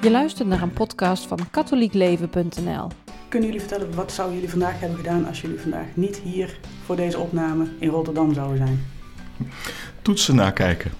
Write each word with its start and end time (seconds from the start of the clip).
Je 0.00 0.10
luistert 0.10 0.48
naar 0.48 0.62
een 0.62 0.72
podcast 0.72 1.26
van 1.26 1.38
katholiekleven.nl. 1.50 2.88
Kunnen 3.28 3.48
jullie 3.48 3.60
vertellen 3.66 3.94
wat 3.94 4.12
zouden 4.12 4.34
jullie 4.36 4.50
vandaag 4.50 4.80
hebben 4.80 4.98
gedaan 4.98 5.26
als 5.26 5.40
jullie 5.40 5.60
vandaag 5.60 5.86
niet 5.94 6.16
hier 6.16 6.58
voor 6.84 6.96
deze 6.96 7.18
opname 7.18 7.66
in 7.78 7.88
Rotterdam 7.88 8.34
zouden 8.34 8.56
zijn? 8.56 8.84
Toetsen 10.02 10.34
nakijken. 10.34 10.90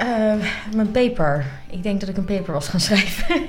Uh, 0.00 0.34
mijn 0.74 0.90
paper. 0.90 1.46
Ik 1.70 1.82
denk 1.82 2.00
dat 2.00 2.08
ik 2.08 2.16
een 2.16 2.24
paper 2.24 2.52
was 2.52 2.68
gaan 2.68 2.80
schrijven. 2.80 3.42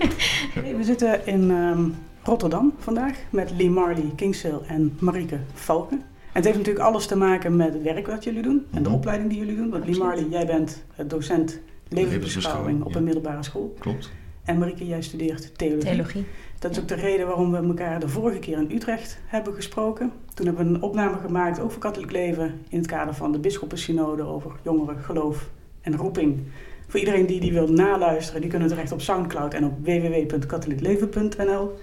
hey, 0.54 0.75
we 0.78 0.83
zitten 0.83 1.25
in 1.28 1.50
um, 1.50 1.96
Rotterdam 2.23 2.73
vandaag 2.79 3.18
met 3.29 3.51
Lee 3.57 3.69
Marley 3.69 4.11
Kingsale 4.15 4.61
en 4.68 4.97
Marieke 5.00 5.39
Valken. 5.54 5.97
En 5.97 6.37
het 6.37 6.46
heeft 6.46 6.57
natuurlijk 6.57 6.86
alles 6.86 7.05
te 7.07 7.15
maken 7.15 7.55
met 7.55 7.73
het 7.73 7.83
werk 7.83 8.07
wat 8.07 8.23
jullie 8.23 8.41
doen 8.41 8.65
en 8.71 8.83
de 8.83 8.89
Mhm. 8.89 8.97
opleiding 8.97 9.29
die 9.29 9.39
jullie 9.39 9.55
doen. 9.55 9.69
Want 9.69 9.86
Lee 9.86 9.97
Marley, 9.97 10.25
jij 10.29 10.46
bent 10.46 10.83
docent 11.07 11.59
levensbeschouwing 11.91 12.83
op 12.83 12.91
ja. 12.91 12.97
een 12.97 13.04
middelbare 13.04 13.43
school. 13.43 13.75
Klopt. 13.79 14.11
En 14.43 14.57
Marieke, 14.57 14.87
jij 14.87 15.01
studeert 15.01 15.57
theologie. 15.57 15.89
Theologie. 15.89 16.25
Dat 16.59 16.71
is 16.71 16.79
ook 16.79 16.87
de 16.87 16.95
reden 16.95 17.27
waarom 17.27 17.51
we 17.51 17.57
elkaar 17.57 17.99
de 17.99 18.07
vorige 18.07 18.39
keer 18.39 18.57
in 18.57 18.71
Utrecht 18.71 19.19
hebben 19.25 19.54
gesproken. 19.54 20.11
Toen 20.33 20.46
hebben 20.46 20.68
we 20.68 20.73
een 20.73 20.82
opname 20.82 21.18
gemaakt 21.18 21.59
over 21.59 21.79
katholiek 21.79 22.11
leven 22.11 22.61
in 22.69 22.77
het 22.77 22.87
kader 22.87 23.13
van 23.13 23.32
de 23.32 23.39
Bisschoppensynode 23.39 24.23
over 24.23 24.51
jongeren, 24.63 24.99
geloof 24.99 25.49
en 25.82 25.96
roeping. 25.96 26.39
Voor 26.87 26.99
iedereen 26.99 27.25
die 27.25 27.39
die 27.39 27.54
wil 27.54 27.68
naluisteren, 27.68 28.41
die 28.41 28.49
kunnen 28.49 28.68
terecht 28.68 28.91
op 28.91 29.01
Soundcloud 29.01 29.54
en 29.54 29.65
op 29.65 29.73
www.katholiekleven.nl. 29.83 31.79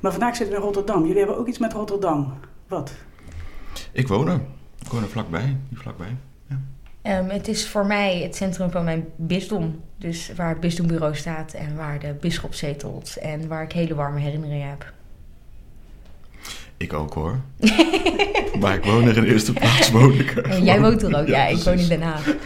Maar 0.00 0.10
vandaag 0.10 0.36
zitten 0.36 0.54
we 0.54 0.60
in 0.60 0.66
Rotterdam. 0.66 1.02
Jullie 1.02 1.18
hebben 1.18 1.38
ook 1.38 1.48
iets 1.48 1.58
met 1.58 1.72
Rotterdam. 1.72 2.32
Wat? 2.68 2.94
Ik 3.92 4.08
woon 4.08 4.28
er. 4.28 4.40
Ik 4.80 4.88
woon 4.88 5.02
er 5.02 5.08
vlakbij. 5.08 5.56
Hier 5.68 5.78
vlakbij. 5.78 6.16
Ehm, 7.02 7.28
het 7.28 7.48
is 7.48 7.68
voor 7.68 7.86
mij 7.86 8.20
het 8.22 8.36
centrum 8.36 8.70
van 8.70 8.84
mijn 8.84 9.04
bisdom. 9.16 9.80
Dus 9.96 10.32
waar 10.36 10.48
het 10.48 10.60
bisdombureau 10.60 11.14
staat 11.16 11.52
en 11.52 11.76
waar 11.76 11.98
de 11.98 12.14
bisschop 12.20 12.54
zetelt. 12.54 13.16
En 13.16 13.48
waar 13.48 13.62
ik 13.62 13.72
hele 13.72 13.94
warme 13.94 14.20
herinneringen 14.20 14.68
heb. 14.68 14.92
Ik 16.76 16.92
ook 16.92 17.14
hoor. 17.14 17.40
maar 18.60 18.74
ik 18.74 18.84
woon 18.84 19.06
er 19.08 19.16
in 19.16 19.24
eerste 19.24 19.52
plaats. 19.52 19.90
Woon 19.90 20.12
ik 20.12 20.36
er. 20.36 20.44
En 20.44 20.64
jij 20.64 20.80
woont 20.80 21.02
er 21.02 21.16
ook, 21.20 21.26
ja. 21.26 21.46
ik 21.46 21.62
woon 21.62 21.78
in. 21.78 21.88
Den 21.88 22.02
Haag. 22.02 22.34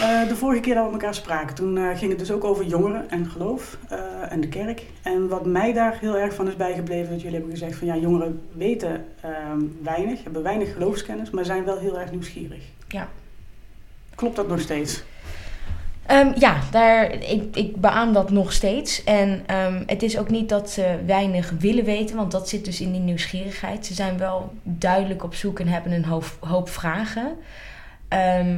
Eh, 0.00 0.28
de 0.28 0.36
vorige 0.36 0.60
keer 0.60 0.74
dat 0.74 0.86
we 0.86 0.92
elkaar 0.92 1.14
spraken, 1.14 1.54
toen 1.54 1.78
eh, 1.78 1.96
ging 1.96 2.10
het 2.10 2.18
dus 2.18 2.30
ook 2.30 2.44
over 2.44 2.64
jongeren 2.64 3.10
en 3.10 3.26
geloof 3.26 3.78
eh, 3.88 3.98
en 4.28 4.40
de 4.40 4.48
kerk. 4.48 4.82
En 5.02 5.28
wat 5.28 5.46
mij 5.46 5.72
daar 5.72 5.98
heel 6.00 6.16
erg 6.16 6.34
van 6.34 6.48
is 6.48 6.56
bijgebleven, 6.56 7.10
dat 7.10 7.20
jullie 7.20 7.36
hebben 7.36 7.54
gezegd 7.58 7.76
van 7.76 7.86
ja, 7.86 7.96
jongeren 7.96 8.40
weten 8.52 9.04
ehm, 9.20 9.60
weinig, 9.82 10.22
hebben 10.22 10.42
weinig 10.42 10.72
geloofskennis, 10.72 11.30
maar 11.30 11.44
zijn 11.44 11.64
wel 11.64 11.78
heel 11.78 12.00
erg 12.00 12.10
nieuwsgierig. 12.10 12.62
Ja. 12.88 13.08
Klopt 14.14 14.36
dat 14.36 14.48
nog 14.48 14.60
steeds? 14.60 15.02
Ehm, 16.06 16.32
ja, 16.38 16.60
daar, 16.70 17.10
ik, 17.12 17.56
ik 17.56 17.76
beaam 17.76 18.12
dat 18.12 18.30
nog 18.30 18.52
steeds. 18.52 19.04
En 19.04 19.42
ehm, 19.46 19.82
het 19.86 20.02
is 20.02 20.18
ook 20.18 20.30
niet 20.30 20.48
dat 20.48 20.70
ze 20.70 20.98
weinig 21.06 21.52
willen 21.58 21.84
weten, 21.84 22.16
want 22.16 22.30
dat 22.30 22.48
zit 22.48 22.64
dus 22.64 22.80
in 22.80 22.92
die 22.92 23.00
nieuwsgierigheid. 23.00 23.86
Ze 23.86 23.94
zijn 23.94 24.18
wel 24.18 24.52
duidelijk 24.62 25.24
op 25.24 25.34
zoek 25.34 25.60
en 25.60 25.68
hebben 25.68 25.92
een 25.92 26.04
hoop, 26.04 26.36
hoop 26.40 26.68
vragen. 26.68 27.36
Ehm, 28.08 28.56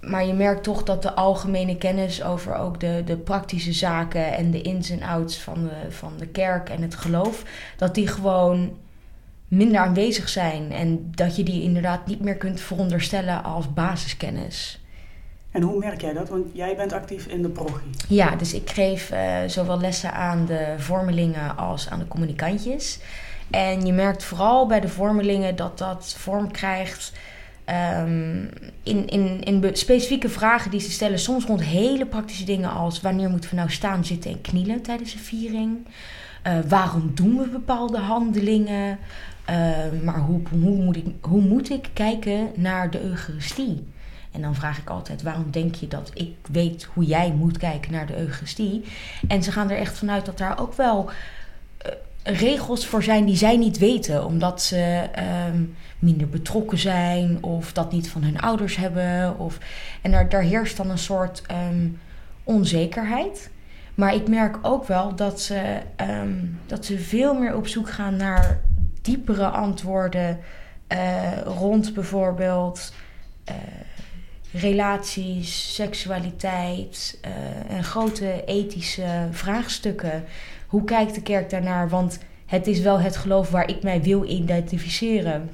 maar 0.00 0.26
je 0.26 0.32
merkt 0.32 0.62
toch 0.62 0.82
dat 0.82 1.02
de 1.02 1.14
algemene 1.14 1.76
kennis 1.76 2.22
over 2.22 2.54
ook 2.54 2.80
de, 2.80 3.02
de 3.04 3.16
praktische 3.16 3.72
zaken 3.72 4.36
en 4.36 4.50
de 4.50 4.62
ins 4.62 4.90
en 4.90 5.02
outs 5.02 5.38
van 5.38 5.62
de, 5.62 5.90
van 5.90 6.12
de 6.18 6.26
kerk 6.26 6.68
en 6.68 6.82
het 6.82 6.94
geloof, 6.94 7.42
dat 7.76 7.94
die 7.94 8.06
gewoon 8.06 8.76
minder 9.48 9.80
aanwezig 9.80 10.28
zijn. 10.28 10.72
En 10.72 11.12
dat 11.14 11.36
je 11.36 11.42
die 11.42 11.62
inderdaad 11.62 12.06
niet 12.06 12.20
meer 12.20 12.36
kunt 12.36 12.60
veronderstellen 12.60 13.44
als 13.44 13.72
basiskennis. 13.72 14.80
En 15.50 15.62
hoe 15.62 15.78
merk 15.78 16.00
jij 16.00 16.12
dat? 16.12 16.28
Want 16.28 16.46
jij 16.52 16.76
bent 16.76 16.92
actief 16.92 17.26
in 17.26 17.42
de 17.42 17.48
progie. 17.48 17.90
Ja, 18.08 18.36
dus 18.36 18.54
ik 18.54 18.70
geef 18.70 19.10
eh, 19.10 19.38
zowel 19.46 19.80
lessen 19.80 20.12
aan 20.12 20.46
de 20.46 20.74
vormelingen 20.78 21.56
als 21.56 21.90
aan 21.90 21.98
de 21.98 22.08
communicantjes. 22.08 22.98
En 23.50 23.86
je 23.86 23.92
merkt 23.92 24.24
vooral 24.24 24.66
bij 24.66 24.80
de 24.80 24.88
vormelingen 24.88 25.56
dat 25.56 25.78
dat 25.78 26.14
vorm 26.18 26.50
krijgt 26.50 27.12
ehm, 27.64 28.44
in, 28.82 29.06
in, 29.06 29.40
in 29.40 29.76
specifieke 29.76 30.28
vragen 30.28 30.70
die 30.70 30.80
ze 30.80 30.90
stellen. 30.90 31.18
Soms 31.18 31.44
rond 31.44 31.62
hele 31.62 32.06
praktische 32.06 32.44
dingen 32.44 32.70
als 32.70 33.00
wanneer 33.00 33.30
moeten 33.30 33.50
we 33.50 33.56
nou 33.56 33.70
staan, 33.70 34.04
zitten 34.04 34.30
en 34.30 34.40
knielen 34.40 34.82
tijdens 34.82 35.12
een 35.12 35.18
viering? 35.18 35.86
Eh, 36.42 36.58
waarom 36.68 37.10
doen 37.14 37.38
we 37.38 37.46
bepaalde 37.46 37.98
handelingen? 37.98 38.98
Eh, 39.48 40.02
maar 40.02 40.18
hoe, 40.18 40.40
hoe, 40.50 40.76
moet 40.76 40.96
ik, 40.96 41.06
hoe 41.20 41.40
moet 41.40 41.70
ik 41.70 41.90
kijken 41.92 42.50
naar 42.54 42.90
de 42.90 43.02
Eucharistie? 43.02 43.86
En 44.32 44.40
dan 44.40 44.54
vraag 44.54 44.78
ik 44.78 44.90
altijd: 44.90 45.22
waarom 45.22 45.50
denk 45.50 45.74
je 45.74 45.88
dat 45.88 46.10
ik 46.14 46.34
weet 46.50 46.84
hoe 46.84 47.04
jij 47.04 47.32
moet 47.32 47.58
kijken 47.58 47.92
naar 47.92 48.06
de 48.06 48.18
Eucharistie? 48.18 48.84
En 49.28 49.42
ze 49.42 49.52
gaan 49.52 49.70
er 49.70 49.78
echt 49.78 49.98
vanuit 49.98 50.26
dat 50.26 50.38
daar 50.38 50.60
ook 50.60 50.74
wel 50.74 51.10
eh, 51.78 51.92
regels 52.22 52.86
voor 52.86 53.02
zijn 53.02 53.24
die 53.24 53.36
zij 53.36 53.56
niet 53.56 53.78
weten, 53.78 54.26
omdat 54.26 54.62
ze 54.62 55.08
ehm, 55.12 55.62
minder 55.98 56.28
betrokken 56.28 56.78
zijn 56.78 57.42
of 57.42 57.72
dat 57.72 57.92
niet 57.92 58.10
van 58.10 58.22
hun 58.22 58.40
ouders 58.40 58.76
hebben. 58.76 59.38
Of, 59.38 59.58
en 60.02 60.10
daar, 60.10 60.28
daar 60.28 60.42
heerst 60.42 60.76
dan 60.76 60.90
een 60.90 60.98
soort 60.98 61.42
ehm, 61.46 61.88
onzekerheid. 62.44 63.50
Maar 63.94 64.14
ik 64.14 64.28
merk 64.28 64.58
ook 64.62 64.86
wel 64.86 65.14
dat 65.14 65.40
ze, 65.40 65.78
ehm, 65.96 66.34
dat 66.66 66.84
ze 66.84 66.98
veel 66.98 67.34
meer 67.34 67.56
op 67.56 67.66
zoek 67.66 67.90
gaan 67.90 68.16
naar 68.16 68.60
diepere 69.02 69.48
antwoorden 69.48 70.38
eh, 70.88 71.40
rond 71.44 71.94
bijvoorbeeld 71.94 72.92
eh, 73.44 73.54
relaties, 74.52 75.74
seksualiteit 75.74 77.18
eh, 77.20 77.76
en 77.76 77.84
grote 77.84 78.44
ethische 78.44 79.28
vraagstukken. 79.30 80.24
Hoe 80.66 80.84
kijkt 80.84 81.14
de 81.14 81.22
kerk 81.22 81.50
daarnaar? 81.50 81.88
Want 81.88 82.18
het 82.46 82.66
is 82.66 82.80
wel 82.80 83.00
het 83.00 83.16
geloof 83.16 83.50
waar 83.50 83.68
ik 83.68 83.82
mij 83.82 84.02
wil 84.02 84.24
identificeren. 84.24 85.50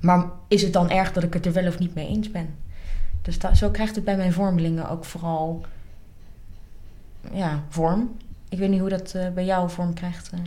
Maar 0.00 0.26
is 0.48 0.62
het 0.62 0.72
dan 0.72 0.90
erg 0.90 1.12
dat 1.12 1.22
ik 1.22 1.32
het 1.32 1.46
er 1.46 1.52
wel 1.52 1.66
of 1.66 1.78
niet 1.78 1.94
mee 1.94 2.08
eens 2.08 2.30
ben? 2.30 2.54
Dus 3.22 3.38
zo 3.52 3.70
krijgt 3.70 3.94
het 3.94 4.04
bij 4.04 4.16
mijn 4.16 4.32
vormelingen 4.32 4.88
ook 4.90 5.04
vooral 5.04 5.64
ja, 7.32 7.64
vorm. 7.68 8.16
Ik 8.48 8.58
weet 8.58 8.68
niet 8.68 8.80
hoe 8.80 8.88
dat 8.88 9.16
bij 9.34 9.44
jou 9.44 9.70
vorm 9.70 9.94
krijgt, 9.94 10.30
uh. 10.34 10.40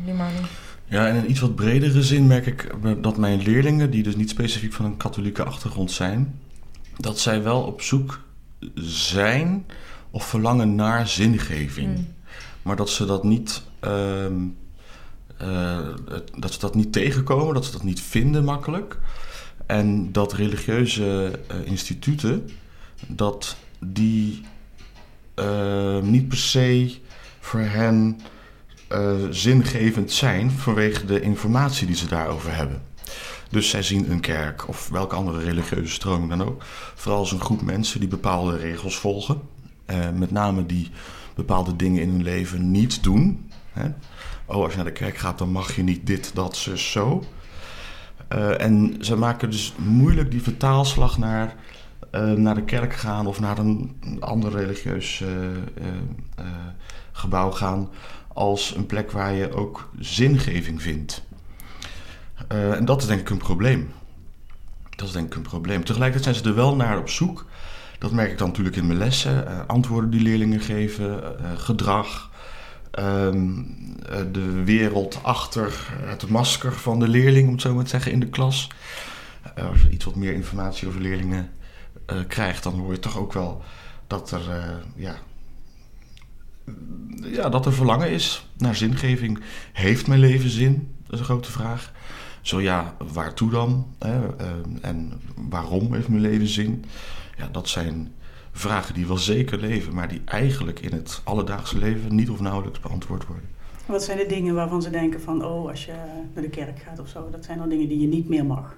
Ja, 0.92 1.08
in 1.08 1.16
een 1.16 1.30
iets 1.30 1.40
wat 1.40 1.56
bredere 1.56 2.04
zin 2.04 2.28
merk 2.28 2.46
ik 2.46 2.72
dat 3.02 3.18
mijn 3.18 3.42
leerlingen, 3.42 3.92
die 3.92 4.04
dus 4.04 4.16
niet 4.16 4.30
specifiek 4.30 4.74
van 4.74 4.86
een 4.86 4.98
katholieke 4.98 5.44
achtergrond 5.44 5.92
zijn, 5.92 6.40
dat 6.98 7.20
zij 7.20 7.44
wel 7.44 7.62
op 7.62 7.82
zoek 7.82 8.20
zijn 8.76 9.66
of 10.10 10.26
verlangen 10.26 10.76
naar 10.76 11.08
zingeving. 11.08 11.98
Mm. 11.98 12.08
Maar 12.62 12.76
dat 12.76 12.90
ze 12.90 13.06
dat 13.06 13.24
niet. 13.24 13.62
ehm, 13.80 14.48
eh, 15.38 15.88
dat 16.38 16.54
ze 16.54 16.60
dat 16.60 16.76
niet 16.76 16.94
tegenkomen, 16.94 17.54
dat 17.54 17.66
ze 17.66 17.72
dat 17.72 17.84
niet 17.84 18.02
vinden 18.02 18.44
makkelijk. 18.44 18.98
En 19.66 20.12
dat 20.12 20.34
religieuze 20.34 21.40
eh, 21.48 21.58
instituten, 21.66 22.50
dat 23.08 23.56
die 23.80 24.42
eh, 25.34 26.00
niet 26.02 26.28
per 26.28 26.38
se 26.38 26.96
voor 27.40 27.60
hen 27.60 28.20
eh, 28.92 29.14
zingevend 29.30 30.12
zijn 30.12 30.52
vanwege 30.52 31.06
de 31.06 31.22
informatie 31.22 31.88
die 31.88 31.96
ze 31.96 32.08
daarover 32.08 32.56
hebben. 32.56 32.82
Dus 33.50 33.70
zij 33.70 33.84
zien 33.84 34.12
een 34.12 34.20
kerk 34.20 34.68
of 34.68 34.90
welke 34.90 35.16
andere 35.16 35.40
religieuze 35.40 35.94
stroming 35.94 36.30
dan 36.30 36.44
ook, 36.44 36.64
vooral 36.96 37.20
als 37.20 37.32
een 37.32 37.42
groep 37.42 37.62
mensen 37.62 38.00
die 38.00 38.10
bepaalde 38.10 38.58
regels 38.58 38.98
volgen. 38.98 39.42
Eh, 39.86 40.10
met 40.16 40.32
name 40.32 40.66
die 40.66 40.90
bepaalde 41.36 41.76
dingen 41.76 42.02
in 42.02 42.10
hun 42.10 42.24
leven 42.24 42.72
niet 42.72 43.04
doen. 43.04 43.52
Hè? 43.74 43.86
Oh, 44.46 44.64
als 44.64 44.72
je 44.72 44.76
naar 44.76 44.86
de 44.86 44.92
kerk 44.92 45.18
gaat, 45.18 45.38
dan 45.38 45.52
mag 45.52 45.76
je 45.76 45.84
niet 45.84 46.08
dit, 46.08 46.32
dat, 46.34 46.56
zo. 46.76 47.24
Eh, 48.28 48.62
en 48.62 48.96
ze 49.00 49.16
maken 49.16 49.50
dus 49.50 49.74
moeilijk 49.78 50.32
die 50.32 50.42
vertaalslag 50.42 51.18
naar, 51.18 51.56
naar 52.36 52.56
de 52.56 52.64
kerk 52.64 52.94
gaan 52.94 53.28
of 53.28 53.40
naar 53.40 53.58
een 53.58 53.96
ander 54.20 54.52
religieus 54.52 55.24
gebouw 57.12 57.52
gaan 57.52 57.90
als 58.34 58.76
een 58.76 58.86
plek 58.86 59.12
waar 59.12 59.34
je 59.34 59.54
ook 59.54 59.90
zingeving 60.00 60.82
vindt. 60.82 61.24
Eh, 62.48 62.74
en 62.74 62.86
dat 62.86 63.02
is 63.02 63.08
denk 63.08 63.20
ik 63.20 63.30
een 63.30 63.38
probleem. 63.38 63.92
Dat 64.90 65.08
is 65.08 65.14
denk 65.14 65.28
ik 65.28 65.36
een 65.36 65.42
probleem. 65.42 65.84
Tegelijkertijd 65.84 66.24
zijn 66.24 66.46
ze 66.46 66.50
er 66.50 66.64
wel 66.64 66.76
naar 66.76 66.98
op 66.98 67.10
zoek. 67.10 67.46
Dat 68.02 68.12
merk 68.12 68.32
ik 68.32 68.38
dan 68.38 68.48
natuurlijk 68.48 68.76
in 68.76 68.88
mijn 68.88 69.00
lessen. 69.00 69.48
eh, 69.48 69.60
antwoorden 69.68 70.10
die 70.10 70.22
leerlingen 70.22 70.60
geven, 70.60 71.40
eh, 71.40 71.52
gedrag, 71.56 72.30
ehm, 72.92 73.60
eh, 74.10 74.18
de 74.32 74.64
wereld 74.64 75.20
achter 75.24 75.88
het 76.06 76.28
masker 76.28 76.74
van 76.74 77.00
de 77.00 77.08
leerling, 77.08 77.48
om 77.48 77.54
het 77.54 77.62
zo 77.62 77.74
maar 77.74 77.84
te 77.84 77.90
zeggen, 77.90 78.12
in 78.12 78.20
de 78.20 78.30
klas. 78.30 78.68
Als 79.56 79.82
je 79.82 79.90
iets 79.90 80.06
wat 80.06 80.16
meer 80.16 80.34
informatie 80.34 80.88
over 80.88 81.02
leerlingen 81.02 81.50
krijgt, 82.28 82.64
dan 82.64 82.80
hoor 82.80 82.92
je 82.92 83.00
toch 83.00 83.18
ook 83.18 83.34
wel 83.34 83.64
dat 84.08 84.32
er, 84.32 84.42
ja, 84.96 85.16
ja, 87.22 87.50
dat 87.50 87.66
er 87.66 87.74
verlangen 87.74 88.10
is 88.10 88.46
naar 88.58 88.76
zingeving. 88.76 89.40
Heeft 89.74 90.08
mijn 90.08 90.20
leven 90.20 90.50
zin? 90.50 90.96
Dat 91.04 91.14
is 91.14 91.20
een 91.20 91.26
grote 91.26 91.52
vraag. 91.52 91.92
Zo 92.42 92.62
ja, 92.62 92.96
waartoe 93.14 93.50
dan? 93.50 93.96
Hè? 94.00 94.36
Eh, 94.38 94.48
en 94.82 95.22
waarom 95.50 95.94
heeft 95.94 96.08
mijn 96.08 96.22
leven 96.22 96.48
zin? 96.48 96.86
Ja, 97.38 97.48
dat 97.52 97.70
zijn 97.70 98.14
vragen 98.52 98.94
die 98.94 99.08
wel 99.08 99.18
zeker 99.18 99.60
leven, 99.60 99.94
maar 99.94 100.08
die 100.08 100.22
eigenlijk 100.26 100.80
in 100.80 100.92
het 100.92 101.22
alledaagse 101.24 101.78
leven 101.78 102.16
niet 102.16 102.30
of 102.30 102.40
nauwelijks 102.40 102.80
beantwoord 102.80 103.26
worden. 103.26 103.50
Wat 103.86 104.04
zijn 104.04 104.18
de 104.18 104.26
dingen 104.26 104.56
waarvan 104.56 104.82
ze 104.82 104.90
denken 104.90 105.22
van, 105.22 105.46
oh, 105.46 105.70
als 105.70 105.86
je 105.86 105.94
naar 106.34 106.44
de 106.44 106.50
kerk 106.50 106.80
gaat 106.80 107.00
of 107.00 107.08
zo, 107.08 107.30
dat 107.30 107.46
zijn 107.46 107.58
dan 107.58 107.70
dingen 107.70 107.88
die 107.88 108.00
je 108.00 108.08
niet 108.08 108.30
meer 108.30 108.46
mag? 108.46 108.76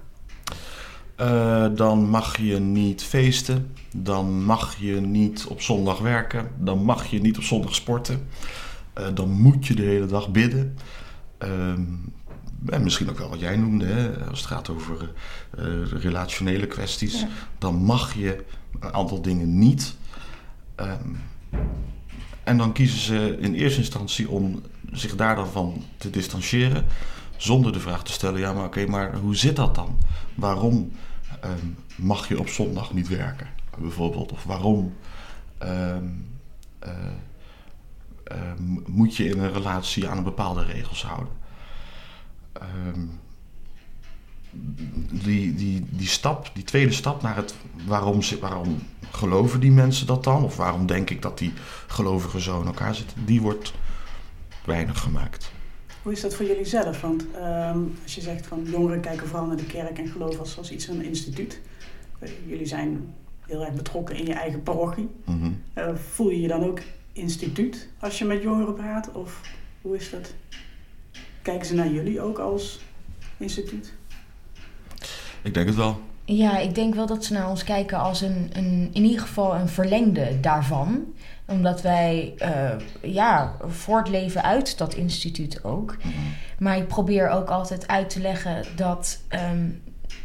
Uh, 1.20 1.66
dan 1.74 2.08
mag 2.08 2.38
je 2.38 2.58
niet 2.58 3.02
feesten, 3.02 3.72
dan 3.96 4.44
mag 4.44 4.76
je 4.76 5.00
niet 5.00 5.46
op 5.48 5.60
zondag 5.60 5.98
werken, 5.98 6.50
dan 6.58 6.84
mag 6.84 7.06
je 7.06 7.20
niet 7.20 7.36
op 7.36 7.42
zondag 7.42 7.74
sporten, 7.74 8.26
uh, 8.98 9.06
dan 9.14 9.30
moet 9.30 9.66
je 9.66 9.74
de 9.74 9.82
hele 9.82 10.06
dag 10.06 10.30
bidden. 10.30 10.76
Uh, 11.42 11.48
en 12.66 12.82
misschien 12.82 13.10
ook 13.10 13.18
wel 13.18 13.28
wat 13.28 13.40
jij 13.40 13.56
noemde, 13.56 13.86
hè, 13.86 14.24
als 14.28 14.38
het 14.38 14.48
gaat 14.48 14.68
over 14.68 15.12
uh, 15.58 15.64
relationele 16.02 16.66
kwesties, 16.66 17.20
ja. 17.20 17.28
dan 17.58 17.74
mag 17.74 18.14
je 18.14 18.44
een 18.80 18.94
aantal 18.94 19.22
dingen 19.22 19.58
niet. 19.58 19.96
Um, 20.76 21.20
en 22.44 22.56
dan 22.56 22.72
kiezen 22.72 22.98
ze 22.98 23.36
in 23.40 23.54
eerste 23.54 23.78
instantie 23.78 24.28
om 24.28 24.62
zich 24.92 25.16
daar 25.16 25.36
dan 25.36 25.46
van 25.46 25.84
te 25.96 26.10
distancieren, 26.10 26.84
zonder 27.36 27.72
de 27.72 27.80
vraag 27.80 28.04
te 28.04 28.12
stellen: 28.12 28.40
ja, 28.40 28.52
maar 28.52 28.64
oké, 28.64 28.86
maar 28.86 29.16
hoe 29.16 29.36
zit 29.36 29.56
dat 29.56 29.74
dan? 29.74 29.98
Waarom 30.34 30.92
um, 31.44 31.76
mag 31.96 32.28
je 32.28 32.38
op 32.38 32.48
zondag 32.48 32.92
niet 32.92 33.08
werken, 33.08 33.46
bijvoorbeeld? 33.78 34.32
Of 34.32 34.44
waarom 34.44 34.94
um, 35.62 36.38
uh, 36.86 36.90
uh, 38.32 38.36
moet 38.86 39.16
je 39.16 39.24
in 39.24 39.38
een 39.38 39.52
relatie 39.52 40.08
aan 40.08 40.24
bepaalde 40.24 40.64
regels 40.64 41.04
houden? 41.04 41.32
Um, 42.86 43.20
die, 45.10 45.54
die, 45.54 45.86
die 45.90 46.08
stap, 46.08 46.50
die 46.54 46.64
tweede 46.64 46.92
stap 46.92 47.22
naar 47.22 47.36
het 47.36 47.54
waarom, 47.86 48.20
waarom 48.40 48.82
geloven 49.10 49.60
die 49.60 49.72
mensen 49.72 50.06
dat 50.06 50.24
dan? 50.24 50.44
Of 50.44 50.56
waarom 50.56 50.86
denk 50.86 51.10
ik 51.10 51.22
dat 51.22 51.38
die 51.38 51.52
gelovigen 51.86 52.40
zo 52.40 52.60
in 52.60 52.66
elkaar 52.66 52.94
zitten? 52.94 53.24
Die 53.24 53.40
wordt 53.40 53.72
weinig 54.64 55.00
gemaakt. 55.00 55.52
Hoe 56.04 56.12
is 56.12 56.20
dat 56.20 56.34
voor 56.34 56.46
jullie 56.46 56.64
zelf? 56.64 57.00
Want 57.00 57.22
um, 57.22 57.98
als 58.02 58.14
je 58.14 58.20
zegt 58.20 58.46
van 58.46 58.64
jongeren 58.64 59.00
kijken 59.00 59.26
vooral 59.26 59.46
naar 59.46 59.56
de 59.56 59.66
kerk 59.66 59.98
en 59.98 60.08
geloven 60.08 60.38
als, 60.38 60.58
als 60.58 60.70
iets 60.70 60.84
van 60.84 60.98
een 60.98 61.04
instituut. 61.04 61.60
Uh, 62.20 62.28
jullie 62.46 62.66
zijn 62.66 63.14
heel 63.46 63.64
erg 63.64 63.74
betrokken 63.74 64.16
in 64.16 64.26
je 64.26 64.32
eigen 64.32 64.62
parochie. 64.62 65.08
Mm 65.24 65.40
-hmm. 65.40 65.62
uh, 65.78 65.94
voel 65.94 66.30
je 66.30 66.40
je 66.40 66.48
dan 66.48 66.64
ook 66.64 66.80
instituut 67.12 67.88
als 67.98 68.18
je 68.18 68.24
met 68.24 68.42
jongeren 68.42 68.74
praat? 68.74 69.12
Of 69.12 69.40
hoe 69.82 69.96
is 69.96 70.10
dat? 70.10 70.34
Kijken 71.42 71.66
ze 71.66 71.74
naar 71.74 71.92
jullie 71.92 72.20
ook 72.20 72.38
als 72.38 72.80
instituut? 73.36 73.92
Ik 75.42 75.54
denk 75.54 75.66
het 75.66 75.76
wel. 75.76 76.00
Ja, 76.24 76.58
ik 76.58 76.74
denk 76.74 76.94
wel 76.94 77.06
dat 77.06 77.24
ze 77.24 77.32
naar 77.32 77.48
ons 77.48 77.64
kijken 77.64 77.98
als 77.98 78.20
een, 78.20 78.50
een 78.52 78.90
in 78.92 79.04
ieder 79.04 79.20
geval 79.20 79.54
een 79.54 79.68
verlengde 79.68 80.40
daarvan. 80.40 81.04
Omdat 81.46 81.82
wij 81.82 82.34
uh, 82.38 83.12
ja, 83.12 83.56
voortleven 83.66 84.42
uit 84.42 84.78
dat 84.78 84.94
instituut 84.94 85.64
ook. 85.64 85.96
Mm 86.02 86.12
-hmm. 86.12 86.34
Maar 86.58 86.76
ik 86.76 86.86
probeer 86.86 87.28
ook 87.28 87.48
altijd 87.48 87.88
uit 87.88 88.10
te 88.10 88.20
leggen 88.20 88.64
dat, 88.76 89.20
um, 89.50 89.82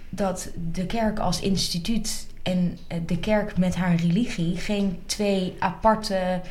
dat 0.09 0.49
de 0.71 0.85
kerk 0.85 1.19
als 1.19 1.39
instituut 1.39 2.27
en 2.43 2.77
de 3.05 3.19
kerk 3.19 3.57
met 3.57 3.75
haar 3.75 3.95
religie 3.95 4.57
geen 4.57 4.99
twee 5.05 5.55
aparte, 5.59 6.41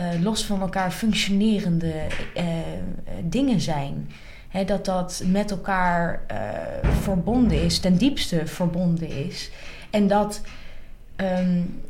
uh, 0.00 0.06
los 0.22 0.44
van 0.44 0.60
elkaar 0.60 0.92
functionerende 0.92 1.94
uh, 2.36 2.44
dingen 3.24 3.60
zijn. 3.60 4.10
He, 4.48 4.64
dat 4.64 4.84
dat 4.84 5.22
met 5.26 5.50
elkaar 5.50 6.20
uh, 6.32 6.90
verbonden 7.00 7.62
is, 7.62 7.78
ten 7.78 7.96
diepste 7.96 8.46
verbonden 8.46 9.08
is. 9.08 9.50
En 9.90 10.06
dat, 10.06 10.40
um, 11.16 11.80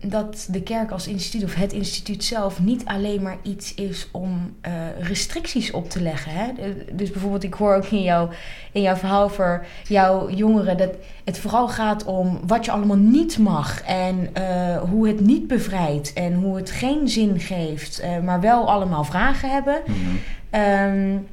dat 0.00 0.48
de 0.50 0.62
kerk 0.62 0.90
als 0.90 1.08
instituut 1.08 1.44
of 1.44 1.54
het 1.54 1.72
instituut 1.72 2.24
zelf 2.24 2.60
niet 2.60 2.84
alleen 2.84 3.22
maar 3.22 3.36
iets 3.42 3.74
is 3.74 4.08
om 4.12 4.56
uh, 4.66 4.72
restricties 5.00 5.70
op 5.70 5.90
te 5.90 6.02
leggen. 6.02 6.32
Hè? 6.32 6.52
Dus 6.92 7.10
bijvoorbeeld, 7.10 7.42
ik 7.42 7.54
hoor 7.54 7.74
ook 7.74 7.84
in, 7.84 8.02
jou, 8.02 8.30
in 8.72 8.82
jouw 8.82 8.96
verhaal 8.96 9.28
voor 9.28 9.66
jouw 9.88 10.30
jongeren 10.30 10.76
dat 10.76 10.90
het 11.24 11.38
vooral 11.38 11.68
gaat 11.68 12.04
om 12.04 12.40
wat 12.46 12.64
je 12.64 12.70
allemaal 12.70 12.96
niet 12.96 13.38
mag 13.38 13.82
en 13.82 14.28
uh, 14.38 14.76
hoe 14.76 15.08
het 15.08 15.20
niet 15.20 15.46
bevrijdt 15.46 16.12
en 16.12 16.34
hoe 16.34 16.56
het 16.56 16.70
geen 16.70 17.08
zin 17.08 17.40
geeft, 17.40 18.02
maar 18.22 18.40
wel 18.40 18.70
allemaal 18.70 19.04
vragen 19.04 19.50
hebben. 19.50 19.82
Mm 19.86 19.94
-hmm. 19.94 20.60
um, 20.60 21.26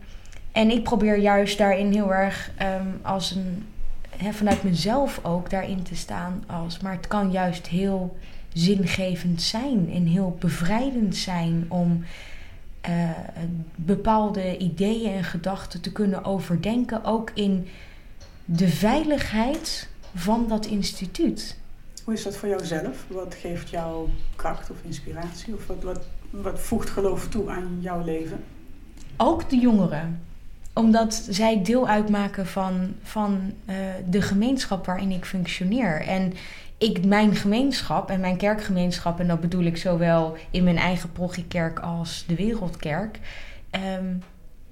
en 0.51 0.71
ik 0.71 0.83
probeer 0.83 1.17
juist 1.17 1.57
daarin 1.57 1.91
heel 1.91 2.13
erg 2.13 2.51
um, 2.61 2.99
als 3.01 3.31
een, 3.31 3.65
vanuit 4.29 4.63
mezelf 4.63 5.19
ook 5.23 5.50
daarin 5.50 5.83
te 5.83 5.95
staan. 5.95 6.44
Als, 6.47 6.79
maar 6.79 6.95
het 6.95 7.07
kan 7.07 7.31
juist 7.31 7.68
heel 7.68 8.18
zingevend 8.53 9.41
zijn 9.41 9.91
en 9.91 10.06
heel 10.06 10.38
bevrijdend 10.39 11.15
zijn 11.15 11.65
om 11.68 12.03
uh, 12.89 13.09
bepaalde 13.75 14.57
ideeën 14.57 15.12
en 15.12 15.23
gedachten 15.23 15.81
te 15.81 15.91
kunnen 15.91 16.25
overdenken. 16.25 17.03
Ook 17.03 17.31
in 17.33 17.68
de 18.45 18.68
veiligheid 18.68 19.89
van 20.15 20.47
dat 20.47 20.65
instituut. 20.65 21.57
Hoe 22.03 22.13
is 22.13 22.23
dat 22.23 22.35
voor 22.35 22.50
jouzelf? 22.50 23.06
Wat 23.07 23.35
geeft 23.35 23.69
jou 23.69 24.09
kracht 24.35 24.69
of 24.69 24.77
inspiratie? 24.81 25.53
Of 25.53 25.68
wat, 25.68 25.83
wat, 25.83 26.06
wat 26.29 26.59
voegt 26.59 26.89
geloof 26.89 27.27
toe 27.27 27.50
aan 27.50 27.77
jouw 27.79 28.03
leven? 28.03 28.44
Ook 29.18 29.50
de 29.50 29.57
jongeren 29.57 30.21
omdat 30.73 31.13
zij 31.29 31.63
deel 31.63 31.88
uitmaken 31.88 32.47
van, 32.47 32.94
van 33.03 33.53
uh, 33.69 33.75
de 34.09 34.21
gemeenschap 34.21 34.85
waarin 34.85 35.12
ik 35.12 35.25
functioneer. 35.25 36.01
En 36.01 36.33
ik, 36.77 37.06
mijn 37.06 37.35
gemeenschap 37.35 38.09
en 38.09 38.19
mijn 38.19 38.38
kerkgemeenschap, 38.38 39.19
en 39.19 39.27
dat 39.27 39.41
bedoel 39.41 39.63
ik 39.63 39.77
zowel 39.77 40.38
in 40.51 40.63
mijn 40.63 40.77
eigen 40.77 41.12
progiekerk 41.12 41.79
als 41.79 42.23
de 42.27 42.35
Wereldkerk, 42.35 43.19
um, 44.00 44.23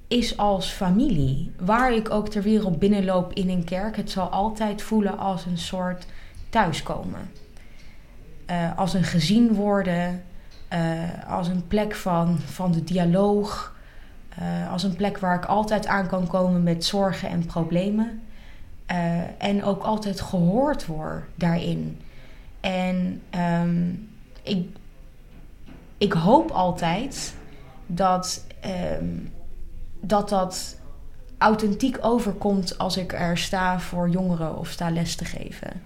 is 0.08 0.38
als 0.38 0.70
familie. 0.70 1.52
Waar 1.60 1.94
ik 1.94 2.10
ook 2.10 2.30
ter 2.30 2.42
wereld 2.42 2.80
binnenloop 2.80 3.34
in 3.34 3.50
een 3.50 3.64
kerk, 3.64 3.96
het 3.96 4.12
zal 4.12 4.28
altijd 4.28 4.82
voelen 4.82 5.18
als 5.18 5.46
een 5.46 5.58
soort 5.58 6.06
thuiskomen. 6.50 7.32
Uh, 8.50 8.78
als 8.78 8.94
een 8.94 9.04
gezien 9.04 9.54
worden, 9.54 10.24
uh, 10.74 11.28
als 11.28 11.48
een 11.48 11.68
plek 11.68 11.96
van, 11.96 12.40
van 12.46 12.72
de 12.72 12.84
dialoog. 12.84 13.78
Uh, 14.42 14.72
als 14.72 14.84
een 14.84 14.96
plek 14.96 15.18
waar 15.18 15.36
ik 15.36 15.46
altijd 15.46 15.88
aan 15.88 16.08
kan 16.08 16.28
komen 16.28 16.64
met 16.64 16.86
zorgen 16.86 17.30
en 17.30 17.46
problemen. 17.46 18.22
Uh, 18.92 19.22
en 19.38 19.64
ook 19.64 19.84
altijd 19.84 20.22
gehoord 20.22 20.86
word 20.86 21.24
daarin. 21.36 22.02
En 22.60 23.22
um, 23.62 24.10
ik, 24.44 24.68
ik 25.98 26.14
hoop 26.14 26.52
altijd 26.52 27.34
dat, 27.86 28.46
um, 29.00 29.32
dat 30.00 30.30
dat 30.30 30.78
authentiek 31.38 31.98
overkomt 32.02 32.78
als 32.78 32.98
ik 32.98 33.14
er 33.14 33.38
sta 33.38 33.80
voor 33.80 34.10
jongeren 34.10 34.58
of 34.58 34.70
sta 34.70 34.90
les 34.90 35.16
te 35.16 35.26
geven. 35.26 35.82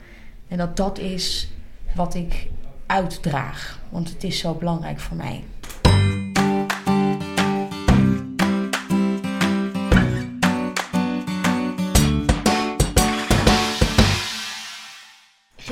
En 0.48 0.57
dat 0.57 0.77
dat 0.77 0.98
is 0.98 1.51
wat 1.95 2.13
ik 2.13 2.48
uitdraag. 2.86 3.79
Want 3.89 4.10
het 4.10 4.24
is 4.24 4.39
zo 4.39 4.53
belangrijk 4.53 5.00
voor 5.00 5.17
mij. 5.17 5.43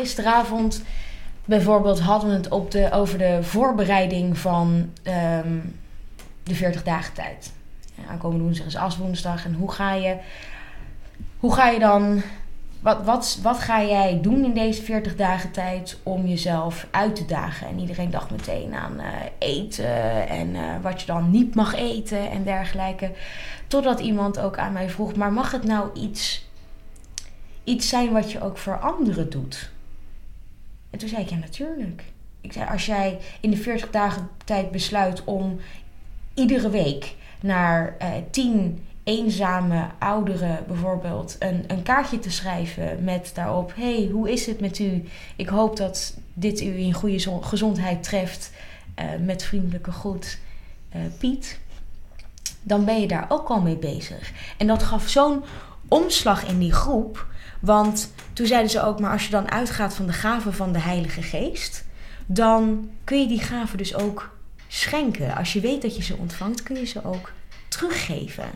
Gisteravond 0.01 0.83
bijvoorbeeld 1.45 1.99
hadden 1.99 2.29
we 2.29 2.35
het 2.35 2.49
op 2.49 2.71
de, 2.71 2.91
over 2.91 3.17
de 3.17 3.39
voorbereiding 3.41 4.37
van 4.37 4.89
um, 5.43 5.79
de 6.43 6.55
40 6.55 6.83
dagen 6.83 7.13
tijd. 7.13 7.51
Ja, 7.95 8.03
aankomende 8.09 8.43
woensdag 8.43 8.65
is 8.65 8.75
aswoensdag. 8.75 9.45
En 9.45 9.53
hoe 9.53 9.71
ga 9.71 9.93
je, 9.93 10.17
hoe 11.39 11.53
ga 11.53 11.69
je 11.69 11.79
dan, 11.79 12.21
wat, 12.79 13.03
wat, 13.03 13.39
wat 13.41 13.59
ga 13.59 13.83
jij 13.83 14.19
doen 14.21 14.43
in 14.43 14.53
deze 14.53 14.81
40 14.81 15.15
dagen 15.15 15.51
tijd 15.51 15.99
om 16.03 16.27
jezelf 16.27 16.87
uit 16.91 17.15
te 17.15 17.25
dagen? 17.25 17.67
En 17.67 17.79
iedereen 17.79 18.09
dacht 18.09 18.31
meteen 18.31 18.73
aan 18.75 18.95
uh, 18.99 19.07
eten 19.37 20.27
en 20.27 20.55
uh, 20.55 20.61
wat 20.81 21.01
je 21.01 21.05
dan 21.05 21.31
niet 21.31 21.55
mag 21.55 21.75
eten 21.75 22.31
en 22.31 22.43
dergelijke. 22.43 23.11
Totdat 23.67 23.99
iemand 23.99 24.39
ook 24.39 24.57
aan 24.57 24.73
mij 24.73 24.89
vroeg, 24.89 25.15
maar 25.15 25.33
mag 25.33 25.51
het 25.51 25.63
nou 25.63 25.89
iets, 25.93 26.47
iets 27.63 27.89
zijn 27.89 28.11
wat 28.11 28.31
je 28.31 28.41
ook 28.41 28.57
voor 28.57 28.79
anderen 28.79 29.29
doet? 29.29 29.71
En 30.91 30.99
toen 30.99 31.09
zei 31.09 31.21
ik, 31.21 31.29
ja 31.29 31.37
natuurlijk. 31.37 32.03
Ik 32.41 32.53
zei, 32.53 32.69
als 32.69 32.85
jij 32.85 33.19
in 33.39 33.49
de 33.49 33.57
40 33.57 33.89
dagen 33.89 34.29
tijd 34.45 34.71
besluit 34.71 35.23
om 35.23 35.59
iedere 36.33 36.69
week 36.69 37.15
naar 37.39 37.95
uh, 38.01 38.07
tien 38.31 38.85
eenzame 39.03 39.87
ouderen 39.99 40.63
bijvoorbeeld 40.67 41.35
een, 41.39 41.63
een 41.67 41.83
kaartje 41.83 42.19
te 42.19 42.31
schrijven 42.31 43.03
met 43.03 43.31
daarop: 43.33 43.73
hey, 43.75 44.09
hoe 44.11 44.31
is 44.31 44.45
het 44.45 44.59
met 44.59 44.79
u? 44.79 45.03
Ik 45.35 45.47
hoop 45.47 45.77
dat 45.77 46.17
dit 46.33 46.61
u 46.61 46.77
in 46.77 46.93
goede 46.93 47.41
gezondheid 47.41 48.03
treft. 48.03 48.51
Uh, 48.99 49.05
met 49.25 49.43
vriendelijke 49.43 49.91
groet, 49.91 50.39
uh, 50.95 51.01
Piet. 51.17 51.59
Dan 52.61 52.85
ben 52.85 53.01
je 53.01 53.07
daar 53.07 53.25
ook 53.29 53.47
al 53.47 53.61
mee 53.61 53.77
bezig. 53.77 54.31
En 54.57 54.67
dat 54.67 54.83
gaf 54.83 55.09
zo'n 55.09 55.43
omslag 55.87 56.47
in 56.47 56.59
die 56.59 56.71
groep. 56.71 57.27
Want 57.61 58.13
toen 58.33 58.45
zeiden 58.45 58.71
ze 58.71 58.83
ook, 58.83 58.99
maar 58.99 59.11
als 59.11 59.25
je 59.25 59.31
dan 59.31 59.51
uitgaat 59.51 59.93
van 59.93 60.05
de 60.05 60.13
gave 60.13 60.51
van 60.51 60.73
de 60.73 60.79
Heilige 60.79 61.21
Geest, 61.21 61.85
dan 62.25 62.89
kun 63.03 63.19
je 63.19 63.27
die 63.27 63.39
gaven 63.39 63.77
dus 63.77 63.95
ook 63.95 64.37
schenken. 64.67 65.35
Als 65.35 65.53
je 65.53 65.59
weet 65.59 65.81
dat 65.81 65.95
je 65.95 66.03
ze 66.03 66.15
ontvangt, 66.15 66.63
kun 66.63 66.75
je 66.75 66.85
ze 66.85 67.05
ook 67.05 67.31
teruggeven. 67.67 68.49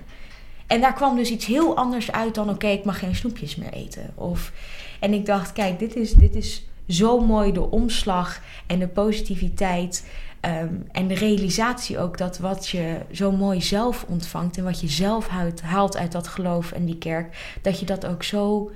En 0.67 0.81
daar 0.81 0.93
kwam 0.93 1.15
dus 1.15 1.29
iets 1.29 1.45
heel 1.45 1.77
anders 1.77 2.11
uit 2.11 2.35
dan: 2.35 2.49
oké, 2.49 2.67
ik 2.67 2.85
mag 2.85 2.99
geen 2.99 3.15
snoepjes 3.15 3.55
meer 3.55 3.73
eten. 3.73 4.11
Of, 4.15 4.51
en 4.99 5.13
ik 5.13 5.25
dacht: 5.25 5.53
kijk, 5.53 5.79
dit 5.79 5.95
is, 5.95 6.11
dit 6.11 6.35
is 6.35 6.65
zo 6.87 7.19
mooi 7.19 7.51
de 7.51 7.71
omslag 7.71 8.41
en 8.67 8.79
de 8.79 8.87
positiviteit. 8.87 10.05
Ehm, 10.39 10.73
en 10.91 11.07
de 11.07 11.13
realisatie 11.13 11.99
ook 11.99 12.17
dat 12.17 12.37
wat 12.37 12.67
je 12.67 12.99
zo 13.11 13.31
mooi 13.31 13.61
zelf 13.61 14.05
ontvangt 14.07 14.57
en 14.57 14.63
wat 14.63 14.81
je 14.81 14.87
zelf 14.87 15.27
haalt, 15.61 15.97
uit 15.97 16.11
dat 16.11 16.27
geloof 16.27 16.71
en 16.71 16.85
die 16.85 16.97
kerk, 16.97 17.57
dat 17.61 17.79
je 17.79 17.85
dat 17.85 18.05
ook 18.05 18.23
zo 18.23 18.71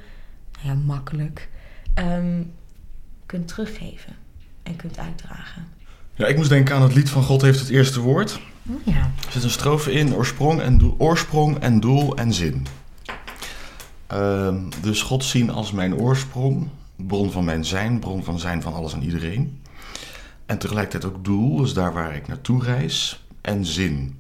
ja, 0.62 0.74
makkelijk 0.74 1.50
ehm, 1.94 2.44
kunt 3.26 3.48
teruggeven 3.48 4.16
en 4.64 4.76
kunt 4.76 5.00
uitdragen. 5.00 5.68
Ja, 6.16 6.28
ik 6.28 6.38
moest 6.38 6.50
denken 6.50 6.76
aan 6.76 6.82
het 6.82 6.96
lied 6.96 7.10
van 7.10 7.24
God 7.24 7.42
heeft 7.42 7.60
het 7.60 7.70
eerste 7.70 8.00
woord. 8.00 8.40
Oh, 8.68 8.76
ja. 8.86 9.12
Er 9.26 9.32
zit 9.32 9.44
een 9.44 9.50
strofe 9.50 9.92
in, 9.92 10.16
oorsprong 10.16 10.62
en 10.62 10.78
doel, 10.78 10.96
oorsprong 10.98 11.60
en, 11.60 11.80
doel 11.80 12.16
en 12.16 12.34
zin. 12.34 12.66
Ehm, 14.08 14.58
dus 14.82 15.02
God 15.02 15.24
zien 15.24 15.50
als 15.50 15.72
mijn 15.72 15.96
oorsprong, 15.96 16.68
bron 16.96 17.32
van 17.32 17.46
mijn 17.46 17.66
zijn, 17.66 18.00
bron 18.00 18.24
van 18.24 18.40
zijn 18.40 18.62
van 18.62 18.74
alles 18.74 18.94
en 18.94 19.04
iedereen. 19.04 19.62
En 20.46 20.58
tegelijkertijd 20.58 21.14
ook 21.14 21.26
doel, 21.26 21.58
dus 21.58 21.74
daar 21.74 21.94
waar 21.94 22.16
ik 22.16 22.28
naartoe 22.28 22.64
reis, 22.64 23.24
en 23.42 23.66
zin. 23.66 24.20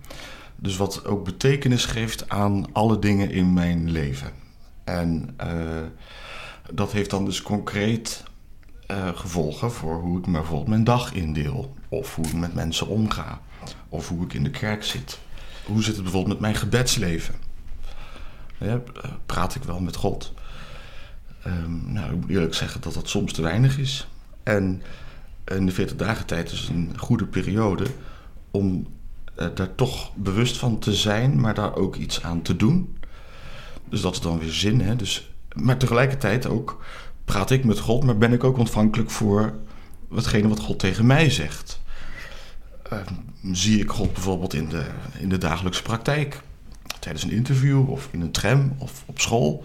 Dus 0.55 0.77
wat 0.77 1.05
ook 1.05 1.25
betekenis 1.25 1.85
geeft 1.85 2.29
aan 2.29 2.65
alle 2.71 2.99
dingen 2.99 3.31
in 3.31 3.53
mijn 3.53 3.91
leven. 3.91 4.31
En 4.83 5.35
uh, 5.43 5.47
dat 6.71 6.91
heeft 6.91 7.09
dan 7.09 7.25
dus 7.25 7.41
concreet 7.41 8.23
uh, 8.91 9.07
gevolgen 9.17 9.71
voor 9.71 10.01
hoe 10.01 10.17
ik 10.17 10.31
bijvoorbeeld 10.31 10.67
mijn 10.67 10.83
dag 10.83 11.13
indeel. 11.13 11.73
Of 11.89 12.15
hoe 12.15 12.25
ik 12.25 12.33
met 12.33 12.53
mensen 12.53 12.87
omga. 12.87 13.41
Of 13.89 14.07
hoe 14.07 14.23
ik 14.23 14.33
in 14.33 14.43
de 14.43 14.49
kerk 14.49 14.83
zit. 14.83 15.19
Hoe 15.65 15.83
zit 15.83 15.93
het 15.93 16.03
bijvoorbeeld 16.03 16.33
met 16.33 16.41
mijn 16.41 16.55
gebedsleven? 16.55 17.35
Ja, 18.57 18.81
praat 19.25 19.55
ik 19.55 19.63
wel 19.63 19.79
met 19.79 19.95
God? 19.95 20.33
Um, 21.47 21.83
nou, 21.93 22.13
ik 22.13 22.21
moet 22.21 22.29
eerlijk 22.29 22.53
zeggen 22.53 22.81
dat 22.81 22.93
dat 22.93 23.09
soms 23.09 23.33
te 23.33 23.41
weinig 23.41 23.77
is. 23.77 24.07
En 24.43 24.81
in 25.45 25.65
de 25.65 25.71
40 25.71 25.95
dagen 25.95 26.25
tijd 26.25 26.51
is 26.51 26.67
een 26.67 26.93
goede 26.97 27.25
periode 27.25 27.85
om 28.51 28.87
uh, 29.39 29.47
daar 29.55 29.75
toch 29.75 30.15
bewust 30.15 30.57
van 30.57 30.79
te 30.79 30.93
zijn, 30.93 31.39
maar 31.39 31.53
daar 31.53 31.75
ook 31.75 31.95
iets 31.95 32.23
aan 32.23 32.41
te 32.41 32.55
doen. 32.55 32.97
Dus 33.89 34.01
dat 34.01 34.13
is 34.13 34.21
dan 34.21 34.39
weer 34.39 34.51
zin. 34.51 34.81
Hè? 34.81 34.95
Dus, 34.95 35.31
maar 35.55 35.77
tegelijkertijd 35.77 36.47
ook 36.47 36.83
praat 37.25 37.51
ik 37.51 37.63
met 37.63 37.79
God, 37.79 38.03
maar 38.03 38.17
ben 38.17 38.33
ik 38.33 38.43
ook 38.43 38.57
ontvankelijk 38.57 39.09
voor 39.09 39.53
watgene 40.07 40.47
wat 40.47 40.59
God 40.59 40.79
tegen 40.79 41.05
mij 41.05 41.29
zegt. 41.29 41.81
Uh, 42.93 42.99
zie 43.51 43.79
ik 43.79 43.89
God 43.89 44.13
bijvoorbeeld 44.13 44.53
in 44.53 44.69
de, 44.69 44.85
in 45.19 45.29
de 45.29 45.37
dagelijkse 45.37 45.81
praktijk, 45.81 46.41
tijdens 46.99 47.23
een 47.23 47.31
interview 47.31 47.89
of 47.89 48.09
in 48.11 48.21
een 48.21 48.31
tram 48.31 48.75
of 48.77 49.03
op 49.05 49.19
school 49.19 49.63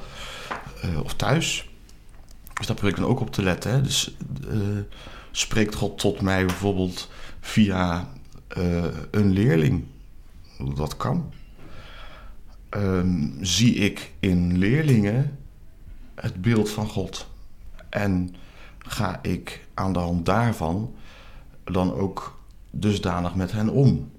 uh, 0.84 1.00
of 1.00 1.14
thuis. 1.14 1.68
Dus 2.54 2.66
daar 2.66 2.76
probeer 2.76 2.94
ik 2.94 3.02
dan 3.02 3.10
ook 3.10 3.20
op 3.20 3.32
te 3.32 3.42
letten. 3.42 3.82
Dus 3.82 4.16
uh, 4.48 4.78
spreekt 5.30 5.74
God 5.74 5.98
tot 5.98 6.20
mij 6.20 6.44
bijvoorbeeld 6.44 7.10
via 7.40 8.08
een 9.10 9.32
leerling, 9.32 9.84
dat 10.74 10.96
kan. 10.96 11.32
Um, 12.70 13.38
zie 13.40 13.74
ik 13.74 14.12
in 14.20 14.58
leerlingen 14.58 15.38
het 16.14 16.42
beeld 16.42 16.70
van 16.70 16.88
God. 16.88 17.26
En 17.88 18.34
ga 18.78 19.18
ik 19.22 19.66
aan 19.74 19.92
de 19.92 19.98
hand 19.98 20.26
daarvan 20.26 20.94
dan 21.64 21.94
ook 21.94 22.38
dusdanig 22.70 23.34
met 23.34 23.52
hen 23.52 23.68
om? 23.68 24.10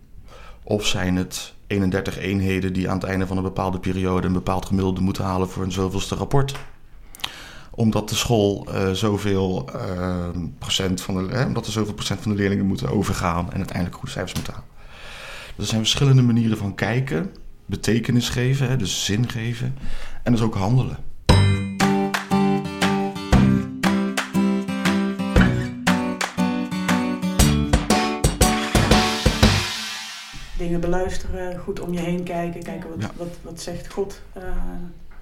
Of 0.63 0.85
zijn 0.85 1.15
het 1.15 1.53
31 1.67 2.17
eenheden 2.17 2.73
die 2.73 2.89
aan 2.89 2.97
het 2.97 3.05
einde 3.05 3.27
van 3.27 3.37
een 3.37 3.43
bepaalde 3.43 3.79
periode 3.79 4.27
een 4.27 4.33
bepaald 4.33 4.65
gemiddelde 4.65 5.01
moeten 5.01 5.23
halen 5.23 5.49
voor 5.49 5.63
een 5.63 5.71
zoveelste 5.71 6.15
rapport? 6.15 6.55
Omdat 7.71 8.09
de 8.09 8.15
school 8.15 8.67
uh, 8.69 8.91
zoveel 8.91 9.69
uh, 9.75 10.27
procent 10.59 11.01
van 11.01 11.27
de, 11.27 11.33
eh, 11.33 11.45
omdat 11.45 11.65
er 11.65 11.71
zoveel 11.71 11.93
procent 11.93 12.21
van 12.21 12.31
de 12.31 12.37
leerlingen 12.37 12.65
moeten 12.65 12.89
overgaan 12.89 13.51
en 13.51 13.57
uiteindelijk 13.57 13.95
goede 13.95 14.11
cijfers 14.11 14.33
moeten 14.33 14.53
halen. 14.53 14.69
Dus 15.55 15.65
er 15.65 15.71
zijn 15.71 15.81
verschillende 15.81 16.21
manieren 16.21 16.57
van 16.57 16.75
kijken, 16.75 17.31
betekenis 17.65 18.29
geven, 18.29 18.79
dus 18.79 19.05
zin 19.05 19.29
geven 19.29 19.77
en 20.23 20.31
dus 20.31 20.41
ook 20.41 20.55
handelen. 20.55 20.97
Dingen 30.65 30.79
beluisteren, 30.79 31.59
goed 31.59 31.79
om 31.79 31.93
je 31.93 31.99
heen 31.99 32.23
kijken, 32.23 32.63
kijken 32.63 32.89
wat, 32.89 33.01
ja. 33.01 33.11
wat, 33.17 33.37
wat 33.41 33.61
zegt 33.61 33.91
God 33.93 34.21
uh, 34.37 34.43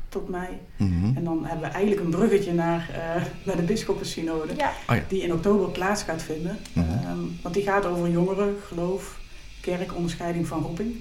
tot 0.09 0.29
mij. 0.29 0.59
Mm 0.77 1.01
-hmm. 1.01 1.17
En 1.17 1.23
dan 1.23 1.45
hebben 1.45 1.67
we 1.67 1.73
eigenlijk 1.73 2.03
een 2.05 2.11
bruggetje 2.11 2.53
naar, 2.53 2.89
uh, 2.91 3.23
naar 3.43 3.55
de 3.55 3.61
Bisschoppensynode, 3.61 4.53
ja. 4.57 4.71
oh, 4.89 4.95
ja. 4.95 5.03
die 5.07 5.21
in 5.21 5.33
oktober 5.33 5.69
plaats 5.69 6.03
gaat 6.03 6.21
vinden. 6.21 6.59
Mm 6.73 6.83
-hmm. 6.83 7.11
um, 7.11 7.39
want 7.41 7.55
die 7.55 7.63
gaat 7.63 7.85
over 7.85 8.09
jongeren, 8.09 8.55
geloof, 8.67 9.19
kerk, 9.61 9.95
onderscheiding 9.95 10.47
van 10.47 10.61
roeping. 10.61 10.95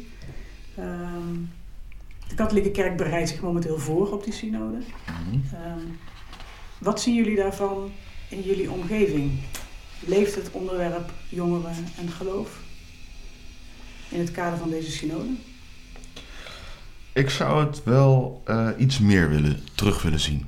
Um, 0.78 1.50
de 2.28 2.34
katholieke 2.34 2.70
kerk 2.70 2.96
bereidt 2.96 3.28
zich 3.28 3.40
momenteel 3.40 3.78
voor 3.78 4.12
op 4.12 4.24
die 4.24 4.32
synode. 4.32 4.76
Mm 4.76 4.84
-hmm. 5.30 5.42
um, 5.78 5.98
wat 6.78 7.00
zien 7.00 7.14
jullie 7.14 7.36
daarvan 7.36 7.90
in 8.28 8.40
jullie 8.40 8.70
omgeving? 8.70 9.32
Leeft 10.06 10.34
het 10.34 10.50
onderwerp 10.50 11.12
jongeren 11.28 11.74
en 11.98 12.08
geloof? 12.08 12.60
In 14.12 14.20
het 14.20 14.30
kader 14.30 14.58
van 14.58 14.70
deze 14.70 14.90
synode? 14.90 15.30
Ik 17.12 17.30
zou 17.30 17.66
het 17.66 17.84
wel 17.84 18.42
uh, 18.48 18.68
iets 18.78 18.98
meer 18.98 19.28
willen, 19.28 19.60
terug 19.74 20.02
willen 20.02 20.20
zien. 20.20 20.46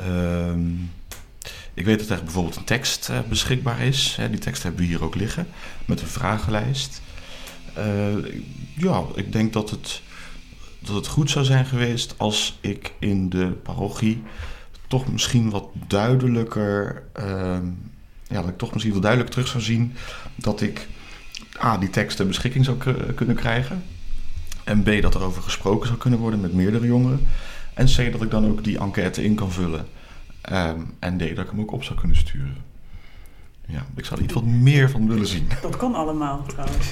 Uh, 0.00 0.56
ik 1.74 1.84
weet 1.84 1.98
dat 1.98 2.18
er 2.18 2.24
bijvoorbeeld 2.24 2.56
een 2.56 2.64
tekst 2.64 3.08
uh, 3.08 3.18
beschikbaar 3.28 3.80
is. 3.80 4.16
Hè, 4.16 4.30
die 4.30 4.38
tekst 4.38 4.62
hebben 4.62 4.80
we 4.80 4.86
hier 4.86 5.02
ook 5.02 5.14
liggen, 5.14 5.46
met 5.84 6.00
een 6.00 6.06
vragenlijst. 6.06 7.02
Uh, 7.78 8.42
ja, 8.76 9.02
ik 9.14 9.32
denk 9.32 9.52
dat 9.52 9.70
het, 9.70 10.02
dat 10.78 10.94
het 10.94 11.06
goed 11.06 11.30
zou 11.30 11.44
zijn 11.44 11.66
geweest 11.66 12.14
als 12.16 12.58
ik 12.60 12.92
in 12.98 13.28
de 13.28 13.46
parochie 13.46 14.22
toch 14.88 15.12
misschien 15.12 15.50
wat 15.50 15.68
duidelijker, 15.86 17.02
ehm, 17.12 17.66
ja, 18.28 18.40
dat 18.40 18.48
ik 18.48 18.58
toch 18.58 18.72
misschien 18.72 18.92
wat 18.92 19.02
duidelijk 19.02 19.30
terug 19.30 19.48
zou 19.48 19.62
zien 19.62 19.92
dat 20.34 20.60
ik 20.60 20.88
A, 21.62 21.78
die 21.78 21.90
tekst 21.90 22.16
ter 22.16 22.26
beschikking 22.26 22.64
zou 22.64 22.76
kunnen 23.14 23.36
krijgen. 23.36 23.82
En 24.64 24.82
B, 24.82 25.02
dat 25.02 25.14
er 25.14 25.22
over 25.22 25.42
gesproken 25.42 25.86
zou 25.86 25.98
kunnen 25.98 26.18
worden 26.18 26.40
met 26.40 26.52
meerdere 26.52 26.86
jongeren. 26.86 27.26
En 27.74 27.86
C, 27.86 28.12
dat 28.12 28.22
ik 28.22 28.30
dan 28.30 28.46
ook 28.46 28.64
die 28.64 28.78
enquête 28.78 29.24
in 29.24 29.34
kan 29.34 29.52
vullen. 29.52 29.86
Um, 30.52 30.94
en 30.98 31.16
D, 31.16 31.20
dat 31.20 31.44
ik 31.44 31.50
hem 31.50 31.60
ook 31.60 31.72
op 31.72 31.84
zou 31.84 31.98
kunnen 31.98 32.16
sturen. 32.16 32.56
Ja, 33.66 33.86
ik 33.96 34.04
zou 34.04 34.18
er 34.18 34.24
iets 34.24 34.34
wat 34.34 34.44
meer 34.44 34.90
van 34.90 35.08
willen 35.08 35.26
zien. 35.26 35.48
Dat 35.62 35.76
kon 35.76 35.94
allemaal 35.94 36.42
trouwens. 36.46 36.86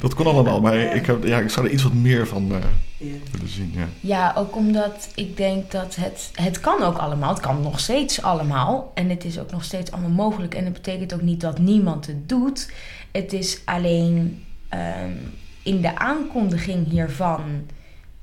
Dat 0.00 0.14
kon 0.14 0.26
allemaal, 0.26 0.60
maar 0.60 0.76
ja. 0.76 0.90
Ik, 0.90 1.06
heb, 1.06 1.24
ja, 1.24 1.38
ik 1.38 1.50
zou 1.50 1.66
er 1.66 1.72
iets 1.72 1.82
wat 1.82 1.92
meer 1.92 2.26
van 2.26 2.42
uh, 2.52 2.56
yeah. 2.96 3.14
willen 3.32 3.48
zien. 3.48 3.72
Ja. 3.74 3.86
ja, 4.00 4.32
ook 4.36 4.56
omdat 4.56 5.08
ik 5.14 5.36
denk 5.36 5.70
dat 5.70 5.96
het, 5.96 6.30
het 6.34 6.60
kan 6.60 6.82
ook 6.82 6.96
allemaal. 6.96 7.28
Het 7.28 7.40
kan 7.40 7.62
nog 7.62 7.80
steeds 7.80 8.22
allemaal. 8.22 8.90
En 8.94 9.10
het 9.10 9.24
is 9.24 9.38
ook 9.38 9.50
nog 9.50 9.64
steeds 9.64 9.90
allemaal 9.90 10.10
mogelijk. 10.10 10.54
En 10.54 10.64
dat 10.64 10.72
betekent 10.72 11.14
ook 11.14 11.22
niet 11.22 11.40
dat 11.40 11.58
niemand 11.58 12.06
het 12.06 12.28
doet. 12.28 12.72
Het 13.12 13.32
is 13.32 13.60
alleen 13.64 14.44
um, 14.74 15.34
in 15.62 15.80
de 15.80 15.98
aankondiging 15.98 16.88
hiervan 16.88 17.40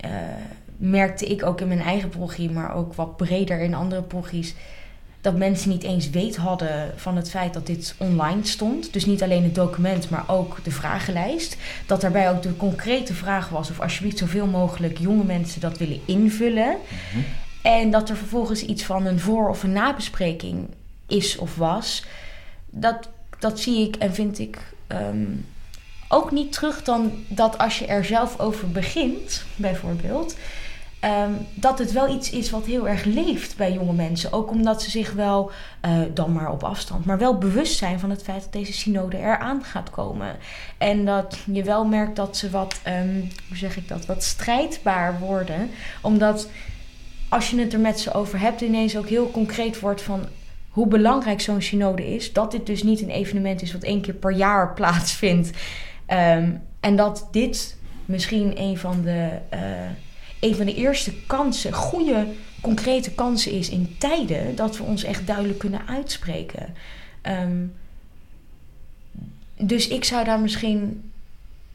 uh, 0.06 0.12
merkte 0.78 1.26
ik 1.26 1.46
ook 1.46 1.62
in 1.62 1.68
mijn 1.68 1.82
eigen 1.82 2.10
progie, 2.10 2.50
maar 2.50 2.76
ook 2.76 2.94
wat 2.94 3.18
breder 3.18 3.60
in 3.60 3.74
andere 3.74 4.02
progies, 4.02 4.56
dat 5.22 5.38
mensen 5.38 5.70
niet 5.70 5.84
eens 5.84 6.10
weet 6.10 6.36
hadden 6.36 6.94
van 6.96 7.16
het 7.16 7.30
feit 7.30 7.54
dat 7.54 7.66
dit 7.66 7.96
online 7.98 8.46
stond. 8.46 8.94
Dus 8.94 9.06
niet 9.06 9.24
alleen 9.24 9.44
het 9.44 9.56
document, 9.56 10.10
maar 10.10 10.24
ook 10.28 10.64
de 10.64 10.72
vragenlijst. 10.72 11.58
Dat 11.86 12.02
daarbij 12.02 12.32
ook 12.32 12.42
de 12.42 12.58
concrete 12.58 13.14
vraag 13.14 13.50
was 13.50 13.70
of 13.70 13.80
alsjeblieft 13.80 14.18
zoveel 14.18 14.48
mogelijk 14.48 14.98
jonge 14.98 15.24
mensen 15.24 15.62
dat 15.62 15.78
willen 15.78 16.00
invullen. 16.06 16.76
Mm-hmm. 16.78 17.26
En 17.62 17.92
dat 17.92 18.10
er 18.10 18.16
vervolgens 18.16 18.66
iets 18.66 18.84
van 18.84 19.06
een 19.06 19.20
voor- 19.20 19.50
of 19.50 19.64
een 19.64 19.72
nabespreking 19.72 20.68
is 21.08 21.38
of 21.38 21.56
was. 21.56 22.06
Dat, 22.70 23.10
dat 23.40 23.60
zie 23.60 23.88
ik 23.88 23.96
en 23.96 24.14
vind 24.14 24.40
ik 24.40 24.58
um, 24.92 25.46
ook 26.08 26.32
niet 26.32 26.52
terug 26.52 26.84
dan 26.84 27.12
dat 27.28 27.58
als 27.58 27.80
je 27.80 27.86
er 27.86 28.06
zelf 28.06 28.40
over 28.40 28.72
begint, 28.72 29.44
bijvoorbeeld. 29.56 30.36
Um, 31.06 31.38
dat 31.54 31.80
het 31.80 31.92
wel 31.92 32.16
iets 32.16 32.30
is 32.30 32.50
wat 32.50 32.66
heel 32.66 32.88
erg 32.88 33.04
leeft 33.04 33.58
bij 33.58 33.74
jonge 33.74 33.94
mensen. 33.94 34.32
Ook 34.32 34.52
omdat 34.52 34.82
ze 34.82 34.90
zich 34.90 35.14
wel, 35.14 35.52
uh, 35.86 36.00
dan 36.14 36.34
maar 36.34 36.52
op 36.52 36.64
afstand, 36.64 37.06
maar 37.06 37.18
wel 37.18 37.38
bewust 37.38 37.78
zijn 37.78 38.00
van 38.00 38.10
het 38.10 38.24
feit 38.24 38.42
dat 38.42 38.54
deze 38.54 38.74
synode 38.74 39.18
eraan 39.18 39.64
gaat 39.64 39.90
komen. 39.90 40.38
En 40.78 41.06
dat 41.06 41.38
je 41.52 41.64
wel 41.64 41.86
merkt 41.86 42.16
dat 42.16 42.38
ze 42.38 42.50
wat, 42.50 42.82
um, 42.88 43.32
hoe 43.48 43.58
zeg 43.58 43.78
ik 43.78 43.88
dat, 43.88 44.06
wat 44.06 44.24
strijdbaar 44.24 45.20
worden. 45.20 45.70
Omdat 46.02 46.50
als 47.30 47.50
je 47.50 47.60
het 47.60 47.74
er 47.74 47.80
met 47.80 48.00
ze 48.00 48.14
over 48.14 48.40
hebt, 48.40 48.62
ineens 48.62 48.98
ook 48.98 49.10
heel 49.10 49.32
concreet 49.32 49.80
wordt 49.80 50.02
van 50.02 50.28
hoe 50.80 50.88
belangrijk 50.88 51.42
zo'n 51.42 51.62
synode 51.62 52.16
is. 52.16 52.34
Dat 52.34 52.52
dit 52.52 52.66
dus 52.66 52.84
niet 52.84 53.02
een 53.02 53.10
evenement 53.10 53.62
is 53.62 53.72
wat 53.72 53.84
één 53.84 54.02
keer 54.02 54.14
per 54.14 54.32
jaar 54.32 54.74
plaatsvindt. 54.80 55.50
Ehm, 56.06 56.52
en 56.80 56.96
dat 56.96 57.28
dit 57.32 57.78
misschien 58.06 58.60
een 58.60 58.78
van 58.78 59.02
de, 59.02 59.30
eh, 59.50 59.60
een 60.40 60.56
van 60.56 60.66
de 60.66 60.76
eerste 60.76 61.14
kansen, 61.28 61.74
goede, 61.74 62.28
concrete 62.62 63.12
kansen 63.12 63.52
is 63.52 63.70
in 63.70 63.96
tijden 63.98 64.56
dat 64.56 64.78
we 64.78 64.84
ons 64.84 65.04
echt 65.04 65.28
duidelijk 65.28 65.60
kunnen 65.60 65.88
uitspreken. 65.88 66.74
Ehm, 67.22 67.66
dus 69.58 69.88
ik 69.88 70.04
zou 70.04 70.26
daar 70.26 70.40
misschien 70.40 71.12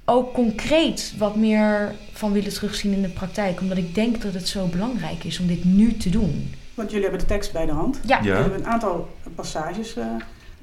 ook 0.05 0.35
concreet 0.35 1.15
wat 1.19 1.37
meer 1.37 1.95
van 2.13 2.33
willen 2.33 2.53
terugzien 2.53 2.93
in 2.93 3.03
de 3.03 3.09
praktijk. 3.09 3.61
Omdat 3.61 3.79
ik 3.79 3.95
denk 3.95 4.23
dat 4.23 4.35
het 4.35 4.49
zo 4.49 4.67
belangrijk 4.67 5.25
is 5.25 5.39
om 5.39 5.47
dit 5.47 5.65
nu 5.65 5.97
te 5.97 6.11
doen. 6.11 6.55
Want 6.75 6.91
jullie 6.91 7.03
hebben 7.05 7.21
de 7.21 7.27
tekst 7.35 7.53
bij 7.53 7.67
de 7.67 7.73
hand. 7.73 8.01
Ja, 8.07 8.17
Ja. 8.17 8.23
Jullie 8.23 8.41
hebben 8.41 8.59
een 8.59 8.67
aantal 8.67 9.09
passages 9.35 9.97
eh, 9.97 10.07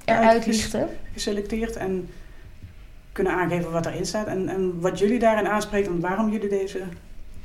eruit 0.05 0.45
lichten. 0.45 0.89
geselecteerd 1.13 1.75
en 1.75 2.09
kunnen 3.11 3.33
aangeven 3.33 3.71
wat 3.71 3.85
erin 3.85 4.05
staat. 4.05 4.27
En, 4.27 4.49
en 4.49 4.79
wat 4.79 4.99
jullie 4.99 5.19
daarin 5.19 5.47
aanspreekt 5.47 5.87
en 5.87 5.99
waarom 5.99 6.31
jullie 6.31 6.49
deze, 6.49 6.79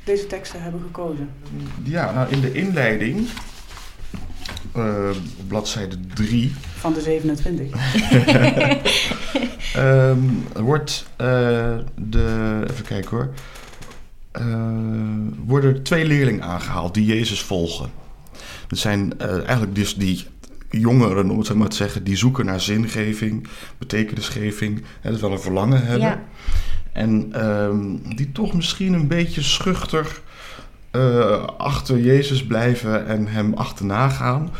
deze 0.03 0.27
teksten 0.27 0.61
hebben 0.61 0.81
gekozen. 0.81 1.29
Ja, 1.83 2.11
nou 2.11 2.29
in 2.29 2.41
de 2.41 2.51
inleiding, 2.53 3.27
eh, 4.73 5.09
op 5.39 5.47
bladzijde 5.47 5.95
3, 6.13 6.53
Van 6.77 6.93
de 6.93 7.01
27. 7.01 7.69
Ehm, 9.73 10.19
wordt 10.53 11.05
eh, 11.15 11.27
de. 11.95 12.61
Even 12.69 12.85
kijken 12.85 13.09
hoor. 13.09 13.33
Eh, 14.31 14.45
worden 15.45 15.73
er 15.75 15.83
twee 15.83 16.05
leerlingen 16.05 16.43
aangehaald 16.43 16.93
die 16.93 17.05
Jezus 17.05 17.41
volgen. 17.41 17.89
Dat 18.67 18.79
zijn 18.79 19.19
eh, 19.19 19.37
eigenlijk 19.37 19.75
dus 19.75 19.95
die 19.95 20.25
jongeren, 20.69 21.29
om 21.29 21.37
het 21.37 21.47
zo 21.47 21.55
maar 21.55 21.67
te 21.67 21.75
zeggen, 21.75 22.03
die 22.03 22.15
zoeken 22.15 22.45
naar 22.45 22.61
zingeving, 22.61 23.47
betekenisgeving. 23.77 24.83
Hè, 25.01 25.11
dat 25.11 25.19
wel 25.19 25.31
een 25.31 25.39
verlangen 25.39 25.85
hebben. 25.85 26.07
Ja. 26.07 26.23
En 26.91 27.27
ehm, 27.31 28.15
die 28.15 28.31
toch 28.31 28.53
misschien 28.53 28.93
een 28.93 29.07
beetje 29.07 29.41
schuchter 29.41 30.21
eh, 30.91 31.43
achter 31.57 31.99
Jezus 31.99 32.45
blijven 32.45 33.07
en 33.07 33.27
hem 33.27 33.53
achterna 33.53 34.09
gaan. 34.09 34.51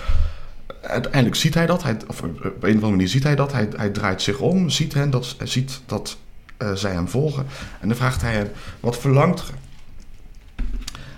Uiteindelijk 0.82 1.36
ziet 1.36 1.54
hij 1.54 1.66
dat, 1.66 1.84
hij, 1.84 1.98
of 2.08 2.22
op 2.22 2.44
een 2.44 2.52
of 2.54 2.64
andere 2.64 2.90
manier 2.90 3.08
ziet 3.08 3.24
hij 3.24 3.36
dat. 3.36 3.52
Hij, 3.52 3.68
hij 3.76 3.90
draait 3.90 4.22
zich 4.22 4.40
om, 4.40 4.70
ziet, 4.70 4.94
hen 4.94 5.10
dat, 5.10 5.36
ziet 5.44 5.82
dat 5.86 6.18
eh, 6.58 6.74
zij 6.74 6.92
hem 6.92 7.08
volgen. 7.08 7.46
En 7.80 7.88
dan 7.88 7.98
vraagt 7.98 8.22
hij 8.22 8.34
hen, 8.34 8.52
wat 8.80 8.98
verlangt 8.98 9.40
ge? 9.40 9.52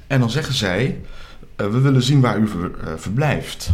En 0.07 0.19
dan 0.19 0.29
zeggen 0.29 0.53
zij, 0.53 0.85
eh, 0.85 1.18
we 1.67 1.79
willen 1.79 2.01
zien 2.01 2.21
waar 2.21 2.37
u 2.37 2.43
eh, 2.43 2.93
verblijft. 2.95 3.71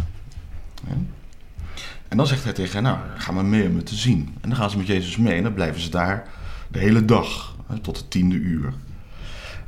En 2.08 2.16
dan 2.16 2.26
zegt 2.26 2.44
hij 2.44 2.52
tegen 2.52 2.72
hen, 2.72 2.82
nou, 2.82 2.98
ga 3.16 3.32
maar 3.32 3.44
mee 3.44 3.68
om 3.68 3.76
het 3.76 3.86
te 3.86 3.94
zien. 3.94 4.34
En 4.40 4.48
dan 4.48 4.58
gaan 4.58 4.70
ze 4.70 4.76
met 4.76 4.86
Jezus 4.86 5.16
mee 5.16 5.36
en 5.36 5.42
dan 5.42 5.54
blijven 5.54 5.80
ze 5.80 5.90
daar 5.90 6.28
de 6.68 6.78
hele 6.78 7.04
dag, 7.04 7.56
tot 7.82 7.96
het 7.96 8.10
tiende 8.10 8.34
uur. 8.34 8.72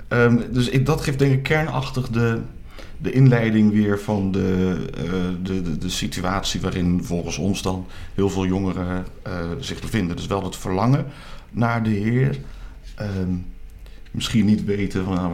Ehm, 0.08 0.38
dus 0.50 0.68
ik, 0.68 0.86
dat 0.86 1.00
geeft 1.00 1.18
denk 1.18 1.32
ik 1.32 1.42
kernachtig 1.42 2.08
de, 2.08 2.40
de 2.96 3.12
inleiding 3.12 3.72
weer 3.72 4.00
van 4.00 4.32
de, 4.32 4.76
eh, 4.96 5.02
de, 5.42 5.62
de, 5.62 5.78
de 5.78 5.88
situatie 5.88 6.60
waarin 6.60 7.04
volgens 7.04 7.38
ons 7.38 7.62
dan 7.62 7.86
heel 8.14 8.30
veel 8.30 8.46
jongeren 8.46 9.06
eh, 9.22 9.32
zich 9.58 9.80
bevinden. 9.80 10.16
Dus 10.16 10.26
wel 10.26 10.44
het 10.44 10.56
verlangen 10.56 11.06
naar 11.50 11.82
de 11.82 11.90
Heer. 11.90 12.38
Ehm, 12.94 13.34
misschien 14.10 14.44
niet 14.44 14.64
weten 14.64 15.04
van 15.04 15.14
nou, 15.14 15.32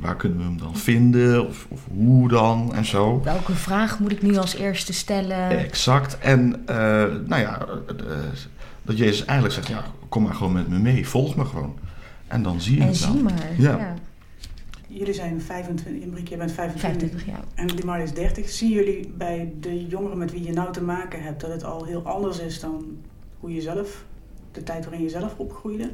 waar 0.00 0.16
kunnen 0.16 0.38
we 0.38 0.44
hem 0.44 0.58
dan 0.58 0.76
vinden 0.76 1.48
of, 1.48 1.66
of 1.68 1.80
hoe 1.94 2.28
dan 2.28 2.74
en 2.74 2.84
zo. 2.84 3.20
Welke 3.24 3.54
vraag 3.54 3.98
moet 3.98 4.12
ik 4.12 4.22
nu 4.22 4.36
als 4.36 4.54
eerste 4.54 4.92
stellen? 4.92 5.50
Exact. 5.50 6.18
En 6.18 6.62
eh, 6.66 6.76
nou 7.26 7.40
ja, 7.40 7.66
eh, 7.86 8.16
dat 8.82 8.98
Jezus 8.98 9.24
eigenlijk 9.24 9.54
zegt, 9.54 9.68
ja, 9.68 9.84
kom 10.08 10.22
maar 10.22 10.34
gewoon 10.34 10.52
met 10.52 10.68
me 10.68 10.78
mee, 10.78 11.08
volg 11.08 11.36
me 11.36 11.44
gewoon. 11.44 11.78
En 12.26 12.42
dan 12.42 12.60
zie 12.60 12.74
je 12.74 12.80
en 12.80 12.86
het 12.86 12.96
zie 12.96 13.22
maar. 13.22 13.48
Ja. 13.58 13.76
Ja. 13.78 13.94
Jullie 14.86 15.14
zijn 15.14 15.40
25, 15.40 16.02
Imbriek, 16.02 16.28
jij 16.28 16.38
bent 16.38 16.52
25. 16.52 17.10
25 17.10 17.26
jaar. 17.26 17.44
En 17.54 17.74
Limar 17.74 18.00
is 18.00 18.12
30. 18.12 18.48
Zien 18.48 18.70
jullie 18.70 19.12
bij 19.16 19.52
de 19.60 19.86
jongeren 19.86 20.18
met 20.18 20.30
wie 20.30 20.42
je 20.42 20.52
nou 20.52 20.72
te 20.72 20.82
maken 20.82 21.22
hebt 21.22 21.40
dat 21.40 21.50
het 21.50 21.64
al 21.64 21.84
heel 21.84 22.02
anders 22.02 22.38
is 22.38 22.60
dan 22.60 22.98
hoe 23.40 23.54
je 23.54 23.60
zelf, 23.60 24.04
de 24.52 24.62
tijd 24.62 24.84
waarin 24.84 25.02
je 25.02 25.08
zelf 25.08 25.34
opgroeide? 25.36 25.90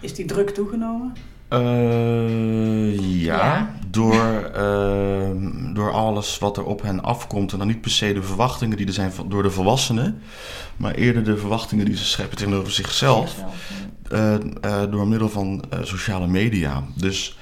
Is 0.00 0.14
die 0.14 0.24
druk 0.24 0.50
toegenomen? 0.50 1.12
Eh, 1.52 2.98
ja, 2.98 3.36
Ja. 3.36 3.70
Door, 3.90 4.42
eh, 4.54 5.30
door 5.74 5.92
alles 5.92 6.38
wat 6.38 6.56
er 6.56 6.64
op 6.64 6.82
hen 6.82 7.02
afkomt. 7.02 7.52
En 7.52 7.58
dan 7.58 7.66
niet 7.66 7.80
per 7.80 7.90
se 7.90 8.12
de 8.12 8.22
verwachtingen 8.22 8.76
die 8.76 8.86
er 8.86 8.92
zijn 8.92 9.12
van- 9.12 9.28
door 9.28 9.42
de 9.42 9.50
volwassenen. 9.50 10.20
Maar 10.76 10.94
eerder 10.94 11.24
de 11.24 11.36
verwachtingen 11.36 11.84
die 11.84 11.96
ze 11.96 12.04
scheppen 12.04 12.36
tegenover 12.38 12.72
zichzelf. 12.72 13.34
Eh, 14.10 14.34
door 14.90 15.06
middel 15.08 15.28
van 15.28 15.62
sociale 15.82 16.26
media. 16.26 16.82
Dus 16.96 17.38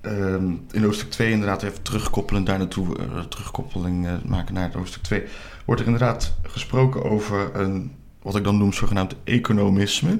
ehm, 0.00 0.46
in 0.70 0.82
hoofdstuk 0.84 1.10
2 1.10 1.30
inderdaad 1.32 1.62
even 1.62 1.82
terugkoppelend 1.82 2.46
daar 2.46 2.58
naartoe, 2.58 2.96
terugkoppeling 3.28 4.08
maken 4.26 4.54
naar 4.54 4.64
het 4.64 4.74
hoofdstuk 4.74 5.02
2, 5.02 5.22
wordt 5.64 5.80
er 5.80 5.86
inderdaad 5.86 6.34
gesproken 6.42 7.04
over 7.10 7.50
een, 7.56 7.92
wat 8.22 8.36
ik 8.36 8.44
dan 8.44 8.58
noem 8.58 8.72
zogenaamd 8.72 9.14
economisme. 9.24 10.18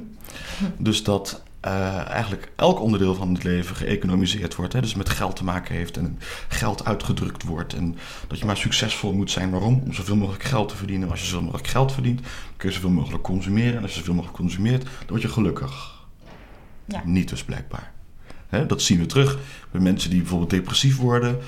Dus 0.79 1.03
dat 1.03 1.43
eh, 1.65 2.09
eigenlijk 2.09 2.53
elk 2.57 2.81
onderdeel 2.81 3.15
van 3.15 3.35
het 3.35 3.43
leven 3.43 3.77
geëconomiseerd 3.77 4.55
wordt. 4.55 4.73
Hè? 4.73 4.81
Dus 4.81 4.95
met 4.95 5.09
geld 5.09 5.37
te 5.37 5.45
maken 5.45 5.75
heeft 5.75 5.97
en 5.97 6.19
geld 6.49 6.85
uitgedrukt 6.85 7.43
wordt. 7.43 7.75
En 7.75 7.97
dat 8.29 8.39
je 8.39 8.45
maar 8.45 8.57
succesvol 8.57 9.13
moet 9.13 9.31
zijn. 9.31 9.51
Waarom? 9.51 9.83
Om 9.85 9.93
zoveel 9.93 10.17
mogelijk 10.17 10.43
geld 10.43 10.69
te 10.69 10.77
verdienen. 10.77 11.11
Als 11.11 11.21
je 11.21 11.27
zoveel 11.27 11.43
mogelijk 11.43 11.69
geld 11.69 11.93
verdient, 11.93 12.21
kun 12.57 12.69
je 12.69 12.75
zoveel 12.75 12.91
mogelijk 12.91 13.23
consumeren. 13.23 13.77
En 13.77 13.83
als 13.83 13.93
je 13.93 13.99
zoveel 13.99 14.15
mogelijk 14.15 14.39
consumeert, 14.39 14.83
dan 14.83 15.07
word 15.09 15.23
je 15.23 15.29
gelukkig. 15.29 16.05
Ja. 16.85 17.03
Niet 17.05 17.29
dus 17.29 17.45
blijkbaar. 17.45 17.93
Dat 18.63 18.83
zien 18.83 18.99
we 18.99 19.07
terug 19.07 19.39
bij 19.71 19.81
mensen 19.81 20.11
die 20.11 20.21
bijvoorbeeld 20.21 20.51
depressief 20.51 20.97
worden. 20.97 21.39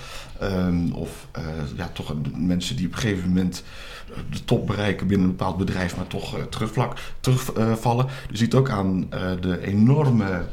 ehm, 0.40 0.92
of 0.92 1.27
eh, 1.33 1.45
ja, 1.77 1.90
toch 1.92 2.14
mensen 2.37 2.77
die 2.77 2.87
op 2.87 2.92
een 2.92 2.99
gegeven 2.99 3.29
moment 3.29 3.64
eh, 4.11 4.16
de 4.31 4.45
top 4.45 4.66
bereiken 4.66 5.07
binnen 5.07 5.27
een 5.29 5.37
bepaald 5.37 5.57
bedrijf, 5.57 5.97
maar 5.97 6.07
toch 6.07 6.37
eh, 6.37 6.42
terugvlak, 6.45 6.99
terugvallen. 7.21 8.07
Je 8.31 8.37
ziet 8.37 8.55
ook 8.55 8.71
aan 8.71 9.09
de 9.40 9.59
enorme 9.62 10.45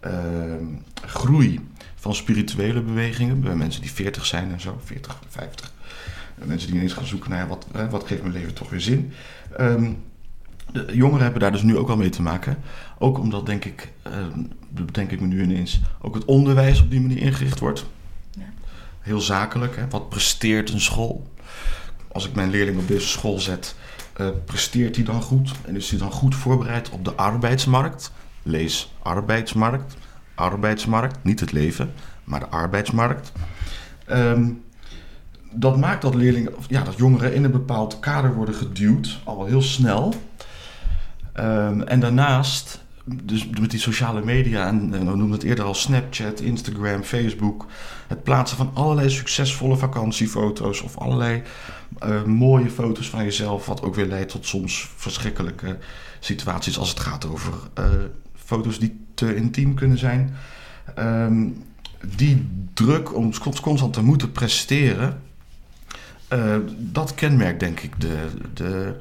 ehm, 0.00 0.64
groei 1.06 1.68
van 1.94 2.14
spirituele 2.14 2.80
bewegingen. 2.80 3.40
Bij 3.40 3.54
mensen 3.54 3.82
die 3.82 3.90
40 3.90 4.26
zijn 4.26 4.52
en 4.52 4.60
zo, 4.60 4.80
40, 4.84 5.18
50. 5.28 5.72
En 6.40 6.48
mensen 6.48 6.68
die 6.68 6.76
ineens 6.76 6.92
gaan 6.92 7.06
zoeken 7.06 7.30
naar 7.30 7.48
wat, 7.48 7.66
wat 7.90 8.06
geeft 8.06 8.22
mijn 8.22 8.34
leven 8.34 8.54
toch 8.54 8.70
weer 8.70 8.80
zin. 8.80 9.12
Ehm, 9.56 9.92
jongeren 10.92 11.22
hebben 11.22 11.40
daar 11.40 11.52
dus 11.52 11.62
nu 11.62 11.76
ook 11.76 11.88
al 11.88 11.96
mee 11.96 12.08
te 12.08 12.22
maken. 12.22 12.58
Ook 12.98 13.18
omdat, 13.18 13.46
denk 13.46 13.64
ik, 13.64 13.92
eh, 14.02 14.12
dat 14.68 14.94
denk 14.94 15.10
ik 15.10 15.20
me 15.20 15.26
nu 15.26 15.42
ineens, 15.42 15.80
ook 16.00 16.14
het 16.14 16.24
onderwijs 16.24 16.80
op 16.80 16.90
die 16.90 17.00
manier 17.00 17.18
ingericht 17.18 17.58
wordt. 17.58 17.86
Ja. 18.30 18.52
Heel 19.00 19.20
zakelijk. 19.20 19.76
Hè? 19.76 19.88
Wat 19.88 20.08
presteert 20.08 20.70
een 20.70 20.80
school? 20.80 21.30
Als 22.12 22.26
ik 22.26 22.34
mijn 22.34 22.50
leerling 22.50 22.78
op 22.78 22.88
deze 22.88 23.08
school 23.08 23.38
zet, 23.38 23.74
eh, 24.12 24.28
presteert 24.44 24.96
hij 24.96 25.04
dan 25.04 25.22
goed? 25.22 25.52
En 25.64 25.76
is 25.76 25.90
hij 25.90 25.98
dan 25.98 26.10
goed 26.10 26.34
voorbereid 26.34 26.90
op 26.90 27.04
de 27.04 27.14
arbeidsmarkt? 27.14 28.12
Lees 28.42 28.92
arbeidsmarkt. 29.02 29.96
Arbeidsmarkt, 30.34 31.18
niet 31.22 31.40
het 31.40 31.52
leven, 31.52 31.92
maar 32.24 32.40
de 32.40 32.48
arbeidsmarkt. 32.48 33.32
Ehm, 34.06 34.50
dat 35.52 35.76
maakt 35.76 36.02
dat 36.02 36.14
leerlingen, 36.14 36.52
ja, 36.68 36.82
dat 36.82 36.96
jongeren 36.96 37.34
in 37.34 37.44
een 37.44 37.50
bepaald 37.50 38.00
kader 38.00 38.34
worden 38.34 38.54
geduwd, 38.54 39.18
al 39.24 39.44
heel 39.44 39.62
snel. 39.62 40.14
Ehm, 41.40 41.80
en 41.80 42.00
daarnaast, 42.00 42.80
dus 43.04 43.48
met 43.60 43.70
die 43.70 43.80
sociale 43.80 44.24
media, 44.24 44.66
en, 44.66 44.94
en 44.94 44.98
we 44.98 45.16
noemden 45.16 45.30
het 45.30 45.42
eerder 45.42 45.64
al 45.64 45.74
Snapchat, 45.74 46.40
Instagram, 46.40 47.02
Facebook, 47.02 47.66
het 48.06 48.22
plaatsen 48.22 48.56
van 48.56 48.70
allerlei 48.74 49.10
succesvolle 49.10 49.76
vakantiefoto's 49.76 50.80
of 50.80 50.98
allerlei 50.98 51.42
eh, 51.98 52.22
mooie 52.22 52.70
foto's 52.70 53.10
van 53.10 53.24
jezelf, 53.24 53.66
wat 53.66 53.82
ook 53.82 53.94
weer 53.94 54.06
leidt 54.06 54.30
tot 54.30 54.46
soms 54.46 54.90
verschrikkelijke 54.96 55.78
situaties 56.18 56.78
als 56.78 56.88
het 56.88 57.00
gaat 57.00 57.26
over 57.26 57.52
eh, 57.74 57.84
foto's 58.34 58.78
die 58.78 59.00
te 59.14 59.36
intiem 59.36 59.74
kunnen 59.74 59.98
zijn. 59.98 60.34
Ehm, 60.94 61.48
die 62.16 62.48
druk 62.74 63.14
om 63.14 63.32
constant 63.62 63.92
te 63.92 64.02
moeten 64.02 64.32
presteren, 64.32 65.22
eh, 66.28 66.56
dat 66.78 67.14
kenmerkt 67.14 67.60
denk 67.60 67.80
ik 67.80 68.00
de, 68.00 68.28
de, 68.54 68.96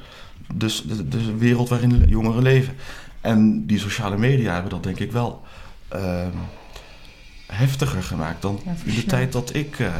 dus 0.53 0.81
de, 0.81 1.07
de 1.07 1.35
wereld 1.37 1.69
waarin 1.69 2.05
jongeren 2.07 2.41
leven. 2.43 2.75
En 3.21 3.65
die 3.65 3.79
sociale 3.79 4.17
media 4.17 4.53
hebben 4.53 4.71
dat 4.71 4.83
denk 4.83 4.99
ik 4.99 5.11
wel 5.11 5.41
ehm, 5.87 6.35
heftiger 7.47 8.03
gemaakt 8.03 8.41
dan 8.41 8.59
Ja, 8.65 8.75
in 8.85 8.95
de 8.95 9.05
tijd 9.05 9.31
dat 9.31 9.55
ik 9.55 9.79
eh 9.79 9.95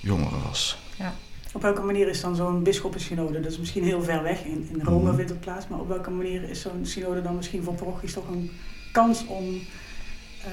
jongere 0.00 0.38
was. 0.46 0.78
Op 1.52 1.62
welke 1.62 1.82
manier 1.82 2.08
is 2.08 2.20
dan 2.20 2.36
zo'n 2.36 2.62
bisschoppensynode, 2.62 3.40
dat 3.40 3.52
is 3.52 3.58
misschien 3.58 3.84
heel 3.84 4.02
ver 4.02 4.22
weg, 4.22 4.44
in, 4.44 4.68
in 4.72 4.80
Rome 4.82 5.04
Mhm. 5.06 5.14
vindt 5.16 5.30
het 5.30 5.40
plaats, 5.40 5.68
maar 5.68 5.78
op 5.78 5.88
welke 5.88 6.10
manier 6.10 6.48
is 6.48 6.60
zo'n 6.60 6.86
synode 6.86 7.22
dan 7.22 7.36
misschien 7.36 7.62
voor 7.62 7.74
parochies 7.74 8.12
toch 8.12 8.28
een 8.28 8.50
kans 8.92 9.26
om 9.26 9.44
eh, 10.44 10.50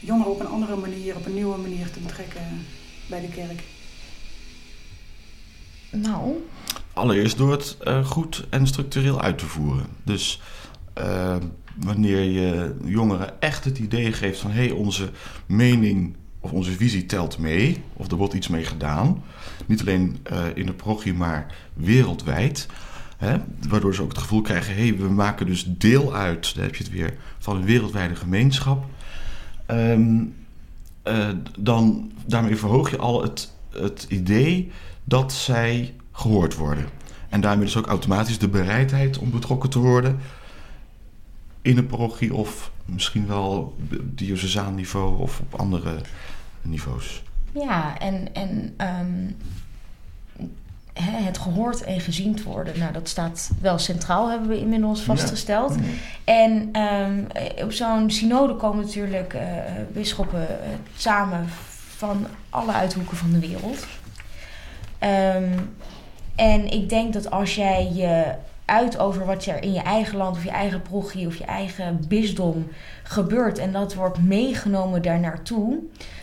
jongeren 0.00 0.32
op 0.32 0.40
een 0.40 0.46
andere 0.46 0.76
manier, 0.76 1.16
op 1.16 1.26
een 1.26 1.34
nieuwe 1.34 1.56
manier 1.56 1.90
te 1.90 1.98
betrekken 1.98 2.42
bij 3.08 3.20
de 3.20 3.28
kerk? 3.28 3.62
Nou, 5.90 6.34
Allereerst 6.92 7.36
door 7.36 7.50
het 7.50 7.76
eh, 7.80 8.04
goed 8.06 8.46
en 8.50 8.66
structureel 8.66 9.20
uit 9.20 9.38
te 9.38 9.46
voeren. 9.46 9.86
Dus 10.04 10.40
eh, 10.92 11.36
wanneer 11.76 12.20
je 12.20 12.74
jongeren 12.84 13.40
echt 13.40 13.64
het 13.64 13.78
idee 13.78 14.12
geeft 14.12 14.40
van 14.40 14.50
hé, 14.50 14.66
hey, 14.66 14.70
onze 14.70 15.10
mening 15.46 16.16
of 16.40 16.52
onze 16.52 16.70
visie 16.70 17.06
telt 17.06 17.38
mee, 17.38 17.82
of 17.92 18.10
er 18.10 18.16
wordt 18.16 18.34
iets 18.34 18.48
mee 18.48 18.64
gedaan. 18.64 19.22
Niet 19.66 19.80
alleen 19.80 20.18
eh, 20.22 20.44
in 20.54 20.66
de 20.66 20.72
progie, 20.72 21.14
maar 21.14 21.54
wereldwijd. 21.72 22.66
Hè? 23.16 23.36
Waardoor 23.68 23.94
ze 23.94 24.02
ook 24.02 24.08
het 24.08 24.18
gevoel 24.18 24.42
krijgen, 24.42 24.74
hé, 24.74 24.86
hey, 24.88 24.96
we 24.96 25.08
maken 25.08 25.46
dus 25.46 25.64
deel 25.68 26.14
uit, 26.14 26.54
daar 26.54 26.64
heb 26.64 26.74
je 26.74 26.84
het 26.84 26.92
weer, 26.92 27.14
van 27.38 27.56
een 27.56 27.64
wereldwijde 27.64 28.16
gemeenschap. 28.16 28.84
Eh, 31.02 31.28
dan, 31.58 32.12
daarmee 32.26 32.56
verhoog 32.56 32.90
je 32.90 32.98
al 32.98 33.22
het, 33.22 33.52
het 33.70 34.06
idee 34.08 34.70
dat 35.04 35.32
zij 35.32 35.94
gehoord 36.12 36.56
worden. 36.56 36.88
En 37.28 37.40
daarmee 37.40 37.64
dus 37.64 37.76
ook 37.76 37.86
automatisch 37.86 38.38
de 38.38 38.48
bereidheid 38.48 39.18
om 39.18 39.30
betrokken 39.30 39.70
te 39.70 39.78
worden 39.78 40.18
in 41.62 41.78
een 41.78 41.86
parochie 41.86 42.34
of 42.34 42.70
misschien 42.84 43.26
wel 43.26 43.76
diocesaan 44.02 44.74
niveau 44.74 45.18
of 45.18 45.40
op 45.40 45.60
andere 45.60 46.00
niveaus. 46.62 47.22
Ja, 47.52 47.98
en, 47.98 48.34
en 48.34 48.74
um, 48.88 49.36
het 50.92 51.38
gehoord 51.38 51.82
en 51.82 52.00
gezien 52.00 52.42
worden, 52.44 52.78
nou 52.78 52.92
dat 52.92 53.08
staat 53.08 53.50
wel 53.60 53.78
centraal, 53.78 54.30
hebben 54.30 54.48
we 54.48 54.58
inmiddels 54.58 55.02
vastgesteld. 55.02 55.74
Ja. 55.74 55.80
En 56.24 56.80
um, 56.82 57.26
op 57.64 57.72
zo'n 57.72 58.10
synode 58.10 58.54
komen 58.54 58.84
natuurlijk 58.84 59.34
uh, 59.34 59.42
bisschoppen 59.92 60.40
uh, 60.40 60.68
samen 60.96 61.44
van 61.96 62.26
alle 62.50 62.72
uithoeken 62.72 63.16
van 63.16 63.30
de 63.30 63.38
wereld. 63.38 63.86
Um, 65.36 65.76
en 66.42 66.70
ik 66.70 66.88
denk 66.88 67.12
dat 67.12 67.30
als 67.30 67.54
jij 67.54 67.90
je 67.92 68.34
uit 68.64 68.98
over 68.98 69.26
wat 69.26 69.44
er 69.44 69.62
in 69.62 69.72
je 69.72 69.80
eigen 69.80 70.16
land 70.16 70.36
of 70.36 70.44
je 70.44 70.50
eigen 70.50 70.82
progie 70.82 71.26
of 71.26 71.36
je 71.36 71.44
eigen 71.44 72.04
bisdom 72.08 72.68
gebeurt 73.02 73.58
en 73.58 73.72
dat 73.72 73.94
wordt 73.94 74.22
meegenomen 74.22 75.02
daar 75.02 75.20
naartoe, 75.20 75.78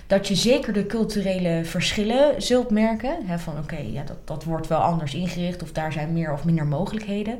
dat 0.07 0.27
je 0.27 0.35
zeker 0.35 0.73
de 0.73 0.85
culturele 0.85 1.61
verschillen 1.65 2.41
zult 2.41 2.69
merken. 2.69 3.25
Hè, 3.25 3.39
van 3.39 3.57
oké, 3.57 3.77
ja, 3.77 4.03
dat, 4.03 4.17
dat 4.23 4.43
wordt 4.43 4.67
wel 4.67 4.79
anders 4.79 5.13
ingericht 5.13 5.61
of 5.61 5.71
daar 5.71 5.91
zijn 5.91 6.13
meer 6.13 6.33
of 6.33 6.45
minder 6.45 6.65
mogelijkheden. 6.65 7.39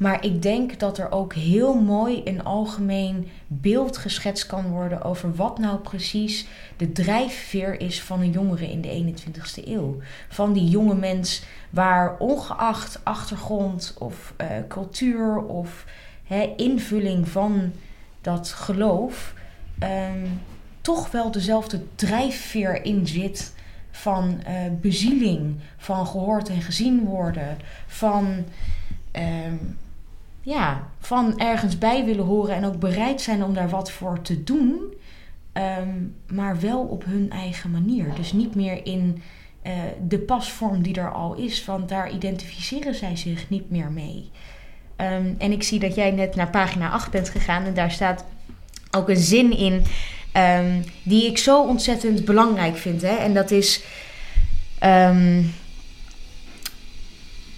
Maar 0.00 0.24
ik 0.24 0.42
denk 0.42 0.78
dat 0.78 0.98
er 0.98 1.12
ook 1.12 1.34
heel 1.34 1.74
mooi 1.74 2.20
een 2.24 2.44
algemeen 2.44 3.28
beeld 3.46 3.96
geschetst 3.96 4.46
kan 4.46 4.70
worden 4.70 5.02
over 5.02 5.34
wat 5.34 5.58
nou 5.58 5.78
precies 5.78 6.46
de 6.76 6.92
drijfveer 6.92 7.80
is 7.80 8.02
van 8.02 8.20
een 8.20 8.30
jongere 8.30 8.70
in 8.70 8.80
de 8.80 9.14
21ste 9.14 9.68
eeuw. 9.68 9.98
Van 10.28 10.52
die 10.52 10.68
jonge 10.68 10.94
mens 10.94 11.42
waar 11.70 12.16
ongeacht 12.18 13.00
achtergrond 13.02 13.94
of 13.98 14.34
uh, 14.40 14.46
cultuur 14.68 15.36
of 15.36 15.84
hè, 16.24 16.52
invulling 16.56 17.28
van 17.28 17.72
dat 18.20 18.48
geloof, 18.48 19.34
um, 19.82 20.40
toch 20.80 21.10
wel 21.10 21.30
dezelfde 21.30 21.82
drijfveer 21.94 22.84
in 22.84 23.06
zit 23.06 23.54
van 23.90 24.40
uh, 24.48 24.54
bezieling, 24.80 25.56
van 25.76 26.06
gehoord 26.06 26.48
en 26.48 26.62
gezien 26.62 27.04
worden, 27.04 27.58
van. 27.86 28.44
Um, 29.12 29.78
ja, 30.42 30.88
van 30.98 31.38
ergens 31.38 31.78
bij 31.78 32.04
willen 32.04 32.24
horen 32.24 32.54
en 32.54 32.64
ook 32.64 32.78
bereid 32.78 33.20
zijn 33.20 33.44
om 33.44 33.54
daar 33.54 33.68
wat 33.68 33.90
voor 33.90 34.22
te 34.22 34.44
doen, 34.44 34.94
um, 35.52 36.16
maar 36.32 36.60
wel 36.60 36.80
op 36.80 37.04
hun 37.04 37.30
eigen 37.30 37.70
manier. 37.70 38.14
Dus 38.14 38.32
niet 38.32 38.54
meer 38.54 38.86
in 38.86 39.22
uh, 39.66 39.72
de 40.08 40.18
pasvorm 40.18 40.82
die 40.82 40.94
er 40.94 41.12
al 41.12 41.34
is, 41.34 41.64
want 41.64 41.88
daar 41.88 42.12
identificeren 42.12 42.94
zij 42.94 43.16
zich 43.16 43.50
niet 43.50 43.70
meer 43.70 43.90
mee. 43.90 44.30
Um, 45.00 45.34
en 45.38 45.52
ik 45.52 45.62
zie 45.62 45.78
dat 45.78 45.94
jij 45.94 46.10
net 46.10 46.34
naar 46.34 46.50
pagina 46.50 46.90
8 46.90 47.10
bent 47.10 47.28
gegaan 47.28 47.64
en 47.64 47.74
daar 47.74 47.90
staat 47.90 48.24
ook 48.90 49.08
een 49.08 49.16
zin 49.16 49.56
in 49.56 49.84
um, 50.36 50.84
die 51.02 51.26
ik 51.26 51.38
zo 51.38 51.62
ontzettend 51.62 52.24
belangrijk 52.24 52.76
vind. 52.76 53.02
Hè? 53.02 53.14
En 53.14 53.34
dat 53.34 53.50
is 53.50 53.82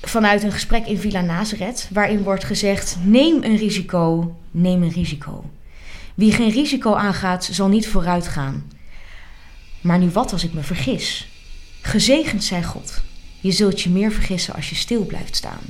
vanuit 0.03 0.43
een 0.43 0.53
gesprek 0.53 0.87
in 0.87 0.99
Villa 0.99 1.21
Nazareth, 1.21 1.89
waarin 1.93 2.23
wordt 2.23 2.45
gezegd: 2.45 2.97
neem 3.05 3.43
een 3.43 3.57
risico, 3.57 4.37
neem 4.51 4.83
een 4.83 4.93
risico. 4.93 5.45
Wie 6.15 6.33
geen 6.33 6.51
risico 6.51 6.95
aangaat, 6.95 7.49
zal 7.53 7.69
niet 7.69 7.89
vooruit 7.89 8.29
gaan. 8.29 8.71
Maar 9.81 9.99
nu 9.99 10.11
wat 10.11 10.33
als 10.33 10.45
ik 10.45 10.53
me 10.53 10.63
vergis? 10.63 11.29
Gezegend 11.81 12.45
zij 12.45 12.63
God. 12.63 13.03
Je 13.41 13.51
zult 13.51 13.81
je 13.81 13.91
meer 13.91 14.13
vergissen 14.13 14.55
als 14.55 14.71
je 14.71 14.75
stil 14.75 15.05
blijft 15.05 15.37
staan. 15.37 15.61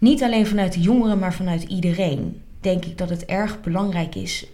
Niet 0.00 0.22
alleen 0.22 0.46
vanuit 0.46 0.72
de 0.72 0.80
jongeren, 0.80 1.18
maar 1.18 1.34
vanuit 1.34 1.62
iedereen 1.62 2.42
denk 2.60 2.84
ik 2.84 2.98
dat 2.98 3.10
het 3.10 3.24
erg 3.24 3.60
belangrijk 3.60 4.14
is 4.14 4.46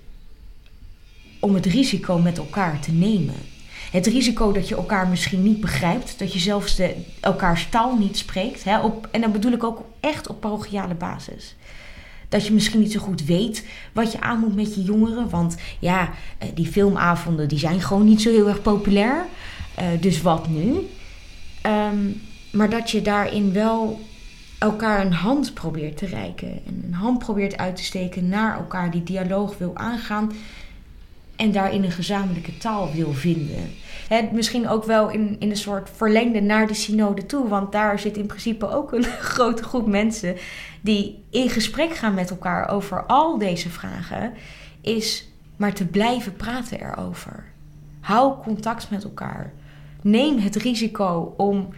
om 1.41 1.55
het 1.55 1.67
risico 1.67 2.19
met 2.19 2.39
elkaar 2.39 2.81
te 2.81 2.93
nemen. 2.93 3.35
Het 3.91 4.07
risico 4.07 4.53
dat 4.53 4.69
je 4.69 4.77
elkaar 4.77 5.09
misschien 5.09 5.43
niet 5.43 5.61
begrijpt, 5.61 6.19
dat 6.19 6.33
je 6.33 6.39
zelfs 6.39 6.77
de, 6.77 6.95
elkaars 7.21 7.69
taal 7.69 7.97
niet 7.97 8.19
spreekt. 8.19 8.65
Hè, 8.65 8.81
op, 8.81 9.09
en 9.11 9.21
dan 9.21 9.33
bedoel 9.33 9.53
ik 9.53 9.65
ook 9.65 9.85
echt 10.01 10.29
op 10.29 10.41
parochiale 10.41 10.95
basis. 10.95 11.55
Dat 12.29 12.47
je 12.47 12.53
misschien 12.53 12.81
niet 12.81 12.93
zo 12.93 13.01
goed 13.01 13.25
weet 13.25 13.65
wat 13.93 14.13
je 14.13 14.21
aan 14.21 14.39
moet 14.39 14.55
met 14.55 14.75
je 14.75 14.83
jongeren. 14.83 15.31
Want 15.31 15.57
ja, 15.79 16.11
eh, 16.39 16.49
die 16.55 16.67
filmavonden 16.67 17.49
die 17.49 17.59
zijn 17.59 17.81
gewoon 17.81 18.05
niet 18.05 18.23
zo 18.23 18.31
heel 18.31 18.49
erg 18.49 18.63
populair. 18.63 19.27
Uh, 19.79 19.85
dus 20.01 20.23
wat 20.23 20.49
nu? 20.49 20.89
Um, 21.67 22.23
maar 22.53 22.71
dat 22.71 22.91
je 22.91 23.03
daarin 23.03 23.53
wel 23.53 24.01
elkaar 24.59 25.07
een 25.07 25.13
hand 25.13 25.55
probeert 25.55 25.97
te 25.97 26.07
reiken. 26.07 26.61
En 26.67 26.83
een 26.87 26.95
hand 26.95 27.19
probeert 27.19 27.57
uit 27.57 27.77
te 27.77 27.85
steken 27.85 28.29
naar 28.29 28.57
elkaar, 28.57 28.91
die 28.91 29.03
dialoog 29.03 29.59
wil 29.59 29.77
aangaan. 29.77 30.33
En 31.37 31.53
daarin 31.53 31.85
een 31.85 31.91
gezamenlijke 31.91 32.59
taal 32.59 32.93
wil 32.93 33.13
vinden. 33.13 33.71
He, 34.09 34.29
misschien 34.33 34.69
ook 34.69 34.85
wel 34.85 35.11
in, 35.11 35.37
in 35.39 35.51
een 35.51 35.57
soort 35.57 35.91
verlengde 35.95 36.41
naar 36.41 36.67
de 36.67 36.75
synode 36.75 37.27
toe. 37.27 37.49
Want 37.49 37.73
daar 37.73 37.99
zit 37.99 38.17
in 38.17 38.27
principe 38.27 38.69
ook 38.69 38.93
een 38.93 39.05
grote 39.35 39.63
groep 39.63 39.87
mensen 39.87 40.37
die 40.81 41.25
in 41.31 41.49
gesprek 41.49 41.95
gaan 41.95 42.15
met 42.15 42.31
elkaar 42.31 42.69
over 42.69 43.05
al 43.07 43.39
deze 43.39 43.71
vragen. 43.71 44.33
Is 44.81 45.29
maar 45.57 45.73
te 45.73 45.87
blijven 45.87 46.37
praten 46.37 46.81
erover. 46.81 47.45
Hou 48.01 48.43
contact 48.43 48.91
met 48.91 49.05
elkaar. 49.05 49.53
Neem 50.03 50.39
het 50.39 50.57
risico 50.57 51.35
om 51.37 51.69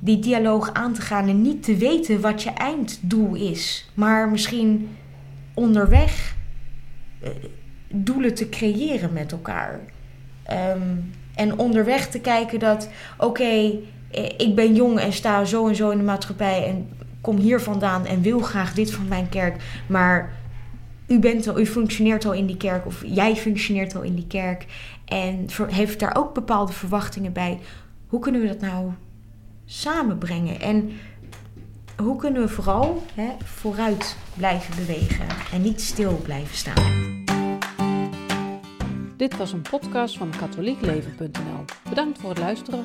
die 0.00 0.18
dialoog 0.18 0.72
aan 0.72 0.92
te 0.92 1.00
gaan 1.00 1.28
en 1.28 1.42
niet 1.42 1.62
te 1.62 1.76
weten 1.76 2.20
wat 2.20 2.42
je 2.42 2.50
einddoel 2.50 3.34
is. 3.34 3.90
Maar 3.94 4.28
misschien 4.28 4.96
onderweg 5.54 6.36
doelen 7.88 8.34
te 8.34 8.48
creëren 8.48 9.12
met 9.12 9.32
elkaar. 9.32 9.80
Um, 10.50 11.10
en 11.34 11.58
onderweg 11.58 12.08
te 12.08 12.20
kijken 12.20 12.58
dat, 12.58 12.88
oké, 13.16 13.26
okay, 13.26 13.78
ik 14.36 14.54
ben 14.54 14.74
jong 14.74 14.98
en 14.98 15.12
sta 15.12 15.44
zo 15.44 15.68
en 15.68 15.76
zo 15.76 15.90
in 15.90 15.98
de 15.98 16.04
maatschappij 16.04 16.66
en 16.66 16.88
kom 17.20 17.36
hier 17.36 17.60
vandaan 17.60 18.06
en 18.06 18.22
wil 18.22 18.40
graag 18.40 18.74
dit 18.74 18.90
van 18.90 19.08
mijn 19.08 19.28
kerk, 19.28 19.82
maar 19.86 20.32
u, 21.06 21.18
bent 21.18 21.48
al, 21.48 21.60
u 21.60 21.66
functioneert 21.66 22.24
al 22.24 22.32
in 22.32 22.46
die 22.46 22.56
kerk 22.56 22.86
of 22.86 23.02
jij 23.06 23.36
functioneert 23.36 23.96
al 23.96 24.02
in 24.02 24.14
die 24.14 24.26
kerk 24.26 24.66
en 25.04 25.46
heeft 25.70 26.00
daar 26.00 26.16
ook 26.16 26.34
bepaalde 26.34 26.72
verwachtingen 26.72 27.32
bij. 27.32 27.58
Hoe 28.06 28.20
kunnen 28.20 28.40
we 28.40 28.46
dat 28.46 28.60
nou 28.60 28.90
samenbrengen? 29.68 30.60
En 30.60 30.90
hoe 31.96 32.16
kunnen 32.16 32.42
we 32.42 32.48
vooral 32.48 33.02
hè, 33.14 33.28
vooruit 33.44 34.16
blijven 34.36 34.76
bewegen 34.76 35.26
en 35.52 35.62
niet 35.62 35.80
stil 35.80 36.16
blijven 36.16 36.56
staan? 36.56 37.24
Dit 39.16 39.36
was 39.36 39.52
een 39.52 39.62
podcast 39.70 40.18
van 40.18 40.30
katholiekleven.nl. 40.38 41.64
Bedankt 41.88 42.18
voor 42.18 42.30
het 42.30 42.38
luisteren. 42.38 42.84